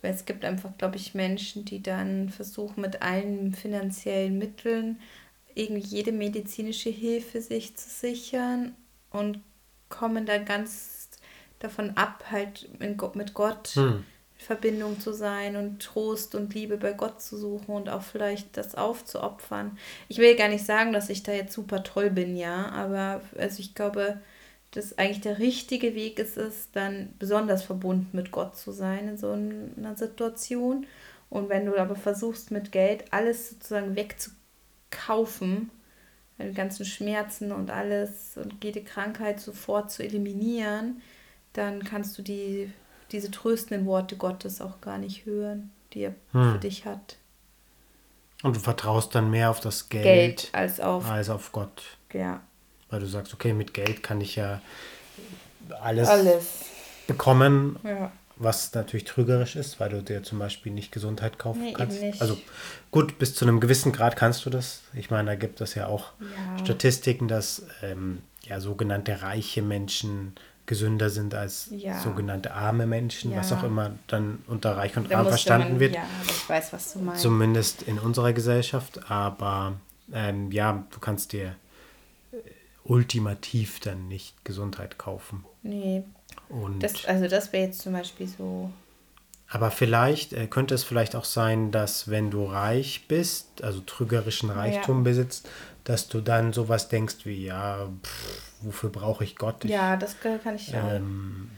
Weil 0.00 0.14
es 0.14 0.24
gibt 0.24 0.44
einfach, 0.44 0.76
glaube 0.78 0.96
ich, 0.96 1.14
Menschen, 1.14 1.64
die 1.64 1.80
dann 1.80 2.28
versuchen, 2.28 2.80
mit 2.80 3.02
allen 3.02 3.54
finanziellen 3.54 4.36
Mitteln 4.36 5.00
irgendwie 5.54 5.86
jede 5.86 6.12
medizinische 6.12 6.90
Hilfe 6.90 7.40
sich 7.40 7.76
zu 7.76 7.88
sichern 7.88 8.74
und 9.10 9.40
kommen 9.88 10.26
dann 10.26 10.44
ganz 10.44 11.10
davon 11.58 11.96
ab, 11.96 12.24
halt 12.30 12.68
mit 12.80 13.34
Gott 13.34 13.68
hm. 13.74 14.04
In 14.42 14.46
Verbindung 14.46 15.00
zu 15.00 15.12
sein 15.12 15.56
und 15.56 15.80
Trost 15.80 16.34
und 16.34 16.54
Liebe 16.54 16.76
bei 16.76 16.92
Gott 16.92 17.22
zu 17.22 17.36
suchen 17.36 17.74
und 17.74 17.88
auch 17.88 18.02
vielleicht 18.02 18.56
das 18.56 18.74
aufzuopfern. 18.74 19.78
Ich 20.08 20.18
will 20.18 20.36
gar 20.36 20.48
nicht 20.48 20.66
sagen, 20.66 20.92
dass 20.92 21.08
ich 21.08 21.22
da 21.22 21.32
jetzt 21.32 21.54
super 21.54 21.82
toll 21.82 22.10
bin, 22.10 22.36
ja, 22.36 22.68
aber 22.70 23.22
also 23.38 23.60
ich 23.60 23.74
glaube, 23.74 24.20
dass 24.72 24.98
eigentlich 24.98 25.20
der 25.20 25.38
richtige 25.38 25.94
Weg 25.94 26.18
ist 26.18 26.36
es, 26.36 26.70
dann 26.72 27.14
besonders 27.18 27.62
verbunden 27.62 28.16
mit 28.16 28.32
Gott 28.32 28.56
zu 28.56 28.72
sein 28.72 29.08
in 29.08 29.18
so 29.18 29.32
einer 29.32 29.96
Situation. 29.96 30.86
Und 31.30 31.48
wenn 31.48 31.66
du 31.66 31.76
aber 31.76 31.96
versuchst, 31.96 32.50
mit 32.50 32.72
Geld 32.72 33.04
alles 33.10 33.50
sozusagen 33.50 33.96
wegzukaufen, 33.96 35.70
die 36.38 36.54
ganzen 36.54 36.84
Schmerzen 36.84 37.52
und 37.52 37.70
alles 37.70 38.36
und 38.36 38.64
jede 38.64 38.82
Krankheit 38.82 39.40
sofort 39.40 39.90
zu 39.90 40.02
eliminieren, 40.02 41.02
dann 41.52 41.84
kannst 41.84 42.16
du 42.18 42.22
die, 42.22 42.72
diese 43.12 43.30
tröstenden 43.30 43.86
Worte 43.86 44.16
Gottes 44.16 44.60
auch 44.60 44.80
gar 44.80 44.98
nicht 44.98 45.26
hören, 45.26 45.70
die 45.92 46.00
er 46.00 46.14
hm. 46.32 46.52
für 46.52 46.58
dich 46.58 46.86
hat. 46.86 47.16
Und 48.42 48.56
du 48.56 48.60
vertraust 48.60 49.14
dann 49.14 49.30
mehr 49.30 49.50
auf 49.50 49.60
das 49.60 49.88
Geld, 49.88 50.04
Geld 50.04 50.48
als, 50.52 50.80
auf, 50.80 51.08
als 51.08 51.30
auf 51.30 51.52
Gott. 51.52 51.82
Ja. 52.12 52.40
Weil 52.90 53.00
du 53.00 53.06
sagst, 53.06 53.32
okay, 53.32 53.52
mit 53.52 53.72
Geld 53.72 54.02
kann 54.02 54.20
ich 54.20 54.36
ja 54.36 54.60
alles, 55.80 56.08
alles. 56.08 56.64
bekommen, 57.06 57.78
ja. 57.84 58.10
was 58.36 58.74
natürlich 58.74 59.04
trügerisch 59.04 59.54
ist, 59.54 59.78
weil 59.78 59.90
du 59.90 60.02
dir 60.02 60.22
zum 60.24 60.40
Beispiel 60.40 60.72
nicht 60.72 60.90
Gesundheit 60.90 61.38
kaufen 61.38 61.62
nee, 61.62 61.72
kannst. 61.72 62.02
Also 62.20 62.36
gut, 62.90 63.18
bis 63.18 63.34
zu 63.34 63.44
einem 63.44 63.60
gewissen 63.60 63.92
Grad 63.92 64.16
kannst 64.16 64.44
du 64.44 64.50
das. 64.50 64.82
Ich 64.94 65.10
meine, 65.10 65.30
da 65.30 65.34
gibt 65.36 65.60
es 65.60 65.74
ja 65.74 65.86
auch 65.86 66.12
ja. 66.20 66.64
Statistiken, 66.64 67.28
dass 67.28 67.64
ähm, 67.82 68.22
ja 68.44 68.60
sogenannte 68.60 69.22
reiche 69.22 69.62
Menschen 69.62 70.34
gesünder 70.72 71.10
sind 71.10 71.34
als 71.34 71.68
ja. 71.70 72.00
sogenannte 72.00 72.54
arme 72.54 72.86
Menschen, 72.86 73.30
ja. 73.30 73.40
was 73.40 73.52
auch 73.52 73.62
immer 73.62 73.90
dann 74.06 74.42
unter 74.46 74.74
reich 74.74 74.96
und 74.96 75.12
arm 75.12 75.28
verstanden 75.28 75.72
man, 75.72 75.80
wird. 75.80 75.96
Ja, 75.96 76.06
ich 76.26 76.48
weiß, 76.48 76.72
was 76.72 76.94
du 76.94 77.00
meinst. 77.00 77.20
Zumindest 77.20 77.82
in 77.82 77.98
unserer 77.98 78.32
Gesellschaft, 78.32 79.10
aber 79.10 79.74
ähm, 80.14 80.50
ja, 80.50 80.86
du 80.90 80.98
kannst 80.98 81.34
dir 81.34 81.56
ultimativ 82.84 83.80
dann 83.80 84.08
nicht 84.08 84.46
Gesundheit 84.46 84.96
kaufen. 84.96 85.44
Nee. 85.62 86.04
Und 86.48 86.82
das, 86.82 87.04
also 87.04 87.28
das 87.28 87.52
wäre 87.52 87.66
jetzt 87.66 87.82
zum 87.82 87.92
Beispiel 87.92 88.26
so. 88.26 88.70
Aber 89.52 89.70
vielleicht 89.70 90.32
äh, 90.32 90.46
könnte 90.46 90.74
es 90.74 90.82
vielleicht 90.82 91.14
auch 91.14 91.26
sein, 91.26 91.72
dass 91.72 92.08
wenn 92.08 92.30
du 92.30 92.46
reich 92.46 93.06
bist, 93.06 93.62
also 93.62 93.80
trügerischen 93.80 94.48
Reichtum 94.48 94.98
ja. 94.98 95.02
besitzt, 95.02 95.46
dass 95.84 96.08
du 96.08 96.22
dann 96.22 96.54
sowas 96.54 96.88
denkst 96.88 97.16
wie, 97.24 97.44
ja, 97.44 97.86
pff, 98.02 98.52
wofür 98.62 98.88
brauche 98.88 99.24
ich 99.24 99.36
Gott? 99.36 99.64
Ich, 99.64 99.70
ja, 99.70 99.98
das 99.98 100.16
kann 100.20 100.56
ich 100.56 100.74
auch. 100.74 100.92
Ähm, 100.92 101.50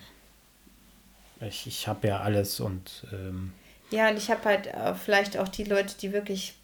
ich 1.41 1.69
ich 1.69 1.87
habe 1.87 2.09
ja 2.09 2.21
alles 2.21 2.59
und. 2.59 3.07
Ähm, 3.13 3.53
ja, 3.91 4.09
und 4.09 4.17
ich 4.17 4.29
habe 4.29 4.45
halt 4.45 4.67
äh, 4.67 4.95
vielleicht 4.97 5.39
auch 5.39 5.49
die 5.49 5.65
Leute, 5.65 5.95
die 6.01 6.13
wirklich 6.13 6.57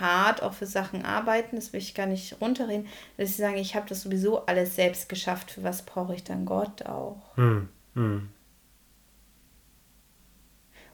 hart 0.00 0.42
auch 0.42 0.54
für 0.54 0.66
Sachen 0.66 1.04
arbeiten, 1.04 1.54
das 1.54 1.72
will 1.72 1.78
ich 1.78 1.94
gar 1.94 2.06
nicht 2.06 2.40
runterreden, 2.40 2.88
dass 3.16 3.28
sie 3.28 3.42
sagen, 3.42 3.58
ich 3.58 3.76
habe 3.76 3.88
das 3.88 4.02
sowieso 4.02 4.44
alles 4.46 4.74
selbst 4.74 5.08
geschafft, 5.08 5.52
für 5.52 5.62
was 5.62 5.82
brauche 5.82 6.16
ich 6.16 6.24
dann 6.24 6.46
Gott 6.46 6.84
auch? 6.84 7.22
Hm, 7.36 7.68
hm. 7.94 8.28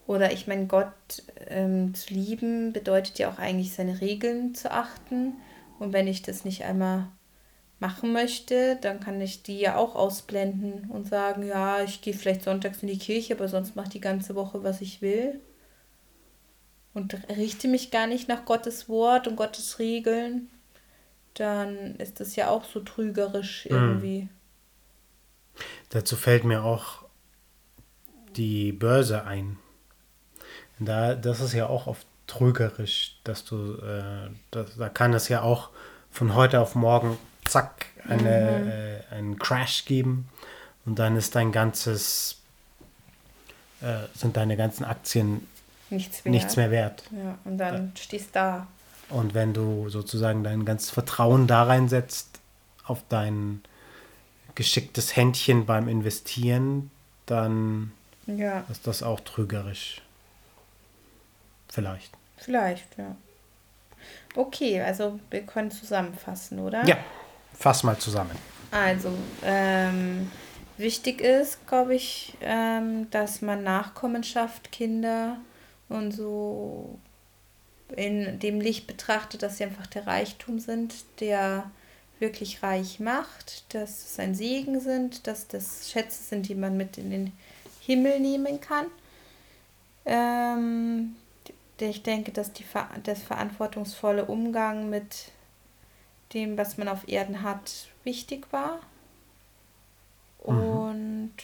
Oder 0.07 0.33
ich 0.33 0.47
meine, 0.47 0.67
Gott 0.67 0.93
ähm, 1.49 1.95
zu 1.95 2.13
lieben 2.13 2.73
bedeutet 2.73 3.19
ja 3.19 3.31
auch 3.31 3.39
eigentlich 3.39 3.73
seine 3.73 4.01
Regeln 4.01 4.55
zu 4.55 4.71
achten. 4.71 5.35
Und 5.79 5.93
wenn 5.93 6.07
ich 6.07 6.23
das 6.23 6.45
nicht 6.45 6.65
einmal 6.65 7.09
machen 7.81 8.13
möchte, 8.13 8.77
dann 8.77 9.01
kann 9.01 9.21
ich 9.21 9.43
die 9.43 9.59
ja 9.59 9.77
auch 9.77 9.95
ausblenden 9.95 10.91
und 10.91 11.09
sagen, 11.09 11.47
ja, 11.47 11.83
ich 11.83 12.03
gehe 12.03 12.15
vielleicht 12.15 12.43
sonntags 12.43 12.83
in 12.83 12.89
die 12.89 12.99
Kirche, 12.99 13.35
aber 13.35 13.49
sonst 13.49 13.77
mache 13.77 13.87
ich 13.87 13.93
die 13.95 14.01
ganze 14.01 14.35
Woche, 14.35 14.63
was 14.63 14.81
ich 14.81 15.03
will 15.03 15.41
und 16.95 17.17
richte 17.29 17.69
mich 17.69 17.91
gar 17.91 18.07
nicht 18.07 18.29
nach 18.29 18.45
Gottes 18.45 18.89
Wort 18.89 19.29
und 19.29 19.37
Gottes 19.37 19.79
Regeln, 19.79 20.49
dann 21.35 21.97
ist 21.97 22.21
das 22.21 22.37
ja 22.37 22.49
auch 22.49 22.65
so 22.65 22.81
trügerisch 22.81 23.65
hm. 23.65 23.73
irgendwie. 23.73 24.23
Mhm. 24.23 24.29
Dazu 25.91 26.17
fällt 26.17 26.45
mir 26.45 26.65
auch 26.65 27.05
die 28.37 28.73
Börse 28.73 29.25
ein. 29.25 29.59
Da, 30.79 31.15
das 31.15 31.41
ist 31.41 31.53
ja 31.53 31.67
auch 31.67 31.87
oft 31.87 32.07
trügerisch, 32.27 33.17
dass 33.25 33.45
du, 33.45 33.75
äh, 33.77 34.31
das, 34.51 34.77
da 34.77 34.89
kann 34.89 35.13
es 35.13 35.29
ja 35.29 35.43
auch 35.43 35.71
von 36.11 36.35
heute 36.35 36.61
auf 36.61 36.75
morgen, 36.75 37.19
zack, 37.45 37.87
eine, 38.09 38.21
mhm. 38.21 38.71
äh, 38.71 39.15
einen 39.15 39.39
Crash 39.39 39.85
geben 39.85 40.29
und 40.87 40.99
dann 40.99 41.17
ist 41.17 41.35
dein 41.35 41.53
ganzes, 41.53 42.39
äh, 43.81 44.07
sind 44.15 44.37
deine 44.37 44.57
ganzen 44.57 44.85
Aktien 44.85 45.47
nichts, 45.91 46.25
nichts 46.25 46.57
mehr 46.57 46.71
wert. 46.71 47.05
Ja, 47.11 47.39
und 47.45 47.59
dann 47.59 47.75
ja. 47.75 48.01
stehst 48.01 48.35
da. 48.35 48.67
Und 49.11 49.35
wenn 49.35 49.53
du 49.53 49.89
sozusagen 49.91 50.43
dein 50.45 50.65
ganzes 50.65 50.91
Vertrauen 50.91 51.47
da 51.47 51.65
reinsetzt, 51.65 52.41
auf 52.85 53.03
dein 53.09 53.63
geschicktes 54.55 55.17
Händchen 55.17 55.67
beim 55.67 55.89
Investieren, 55.89 56.91
dann 57.27 57.93
ja. 58.27 58.65
ist 58.71 58.87
das 58.87 59.03
auch 59.03 59.21
trügerisch. 59.21 60.01
Vielleicht. 61.75 62.13
Vielleicht, 62.37 62.97
ja. 62.97 63.17
Okay, 64.37 64.81
also 64.81 65.19
wir 65.31 65.43
können 65.43 65.73
zusammenfassen, 65.73 66.61
oder? 66.61 66.87
Ja, 66.87 66.99
fass 67.53 67.83
mal 67.83 67.99
zusammen. 67.99 68.37
Also, 68.71 69.11
ähm, 69.43 70.31
wichtig 70.77 71.21
ist, 71.21 71.67
glaube 71.67 71.97
ich, 71.97 72.37
ähm, 72.43 73.11
dass 73.11 73.43
man 73.43 73.65
Nachkommenschaft, 73.65 74.71
Kinder 74.71 75.39
und 75.89 76.13
so 76.13 76.97
in 77.97 78.39
dem 78.39 78.61
Licht 78.61 78.87
betrachtet, 78.87 79.43
dass 79.43 79.59
sie 79.59 79.65
einfach 79.65 79.89
der 79.89 80.07
Reichtum 80.07 80.61
sind, 80.61 80.95
der 81.19 81.71
wirklich 82.21 82.63
reich 82.63 83.01
macht, 83.01 83.75
dass 83.75 84.13
es 84.13 84.19
ein 84.21 84.37
Segen 84.37 84.79
sind, 84.79 85.27
dass 85.27 85.49
das 85.49 85.91
Schätze 85.91 86.23
sind, 86.23 86.49
die 86.49 86.55
man 86.55 86.77
mit 86.77 86.99
in 86.99 87.11
den 87.11 87.33
Himmel 87.81 88.21
nehmen 88.21 88.61
kann. 88.61 88.87
Ähm, 90.07 91.17
ich 91.79 92.03
denke, 92.03 92.33
dass 92.33 92.53
die, 92.53 92.65
das 93.03 93.23
verantwortungsvolle 93.23 94.25
Umgang 94.25 94.91
mit 94.91 95.33
dem, 96.33 96.57
was 96.57 96.79
man 96.79 96.89
auf 96.89 97.09
Erden 97.09 97.43
hat, 97.43 97.89
wichtig 98.05 98.47
war. 98.53 98.81
Mhm. 100.47 100.59
Und 100.59 101.35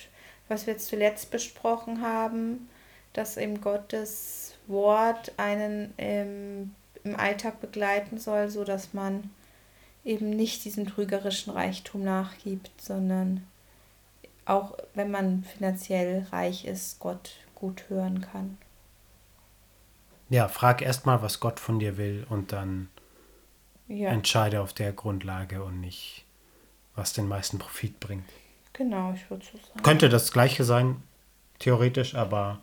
was 0.48 0.66
wir 0.66 0.74
jetzt 0.74 0.88
zuletzt 0.88 1.30
besprochen 1.30 2.02
haben, 2.02 2.68
dass 3.12 3.36
eben 3.36 3.60
Gottes 3.60 4.54
Wort 4.66 5.32
einen 5.36 5.94
ähm, 5.98 6.74
im 7.02 7.16
Alltag 7.16 7.60
begleiten 7.60 8.18
soll, 8.18 8.50
so 8.50 8.64
dass 8.64 8.92
man 8.92 9.30
eben 10.04 10.30
nicht 10.30 10.64
diesem 10.64 10.86
trügerischen 10.86 11.52
Reichtum 11.52 12.04
nachgibt, 12.04 12.70
sondern 12.80 13.46
auch 14.44 14.76
wenn 14.94 15.10
man 15.10 15.44
finanziell 15.44 16.26
reich 16.32 16.64
ist, 16.64 16.98
Gott 16.98 17.32
gut 17.54 17.84
hören 17.88 18.20
kann. 18.20 18.58
Ja, 20.30 20.48
frag 20.48 20.80
erstmal, 20.80 21.22
was 21.22 21.40
Gott 21.40 21.60
von 21.60 21.78
dir 21.78 21.98
will 21.98 22.26
und 22.30 22.52
dann 22.52 22.88
ja. 23.88 24.10
entscheide 24.10 24.62
auf 24.62 24.72
der 24.72 24.92
Grundlage 24.92 25.62
und 25.62 25.80
nicht, 25.80 26.24
was 26.94 27.12
den 27.12 27.28
meisten 27.28 27.58
Profit 27.58 28.00
bringt. 28.00 28.24
Genau, 28.72 29.12
ich 29.12 29.28
würde 29.28 29.44
so 29.44 29.58
sagen. 29.58 29.82
Könnte 29.82 30.08
das 30.08 30.32
gleiche 30.32 30.64
sein, 30.64 31.02
theoretisch, 31.58 32.14
aber 32.14 32.60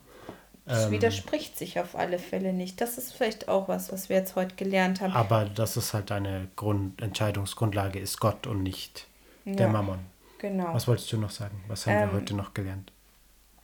es 0.65 0.86
ähm, 0.86 0.91
widerspricht 0.91 1.58
sich 1.58 1.80
auf 1.80 1.95
alle 1.95 2.19
Fälle 2.19 2.53
nicht. 2.53 2.82
Das 2.82 2.98
ist 2.98 3.13
vielleicht 3.13 3.48
auch 3.50 3.67
was, 3.67 3.92
was 3.92 4.10
wir 4.10 4.17
jetzt 4.17 4.35
heute 4.35 4.56
gelernt 4.56 5.02
haben. 5.02 5.13
Aber 5.13 5.46
das 5.46 5.77
ist 5.77 5.94
halt 5.94 6.12
eine 6.12 6.48
Grund 6.56 7.02
Entscheidungsgrundlage, 7.02 8.00
ist 8.00 8.19
Gott 8.19 8.48
und 8.48 8.63
nicht 8.63 9.08
ja, 9.46 9.56
der 9.56 9.67
Mammon. 9.67 10.00
Genau. 10.39 10.73
Was 10.73 10.87
wolltest 10.87 11.12
du 11.12 11.17
noch 11.17 11.31
sagen? 11.31 11.63
Was 11.67 11.85
haben 11.85 11.96
ähm, 11.96 12.12
wir 12.12 12.17
heute 12.17 12.35
noch 12.35 12.54
gelernt? 12.54 12.92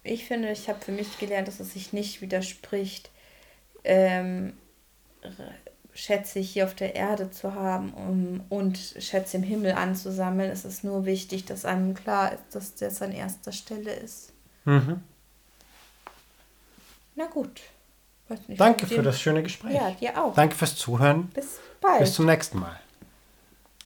Ich 0.04 0.26
finde, 0.26 0.52
ich 0.52 0.68
habe 0.68 0.80
für 0.80 0.92
mich 0.92 1.18
gelernt, 1.20 1.48
dass 1.48 1.60
es 1.60 1.74
sich 1.74 1.94
nicht 1.94 2.22
widerspricht, 2.22 3.10
ähm, 3.84 4.54
Schätze 5.94 6.40
hier 6.40 6.66
auf 6.66 6.74
der 6.74 6.96
Erde 6.96 7.30
zu 7.32 7.54
haben 7.54 7.94
um, 7.94 8.42
und 8.50 8.78
Schätze 8.78 9.38
im 9.38 9.44
Himmel 9.44 9.74
anzusammeln. 9.74 10.50
Es 10.50 10.66
ist 10.66 10.84
nur 10.84 11.06
wichtig, 11.06 11.46
dass 11.46 11.66
einem 11.66 11.94
klar 11.94 12.34
ist, 12.34 12.44
dass 12.52 12.76
das 12.76 13.02
an 13.02 13.12
erster 13.12 13.52
Stelle 13.52 13.94
ist. 13.94 14.34
Mhm. 14.66 15.02
Na 17.16 17.26
gut. 17.28 17.62
Nicht, 18.48 18.60
Danke 18.60 18.88
für 18.88 19.04
das 19.04 19.22
schöne 19.22 19.44
Gespräch. 19.44 19.76
Ja, 19.76 19.92
dir 19.92 20.20
auch. 20.20 20.34
Danke 20.34 20.56
fürs 20.56 20.76
Zuhören. 20.76 21.28
Bis 21.28 21.60
bald. 21.80 22.00
Bis 22.00 22.14
zum 22.14 22.26
nächsten 22.26 22.60
Mal. 22.60 22.80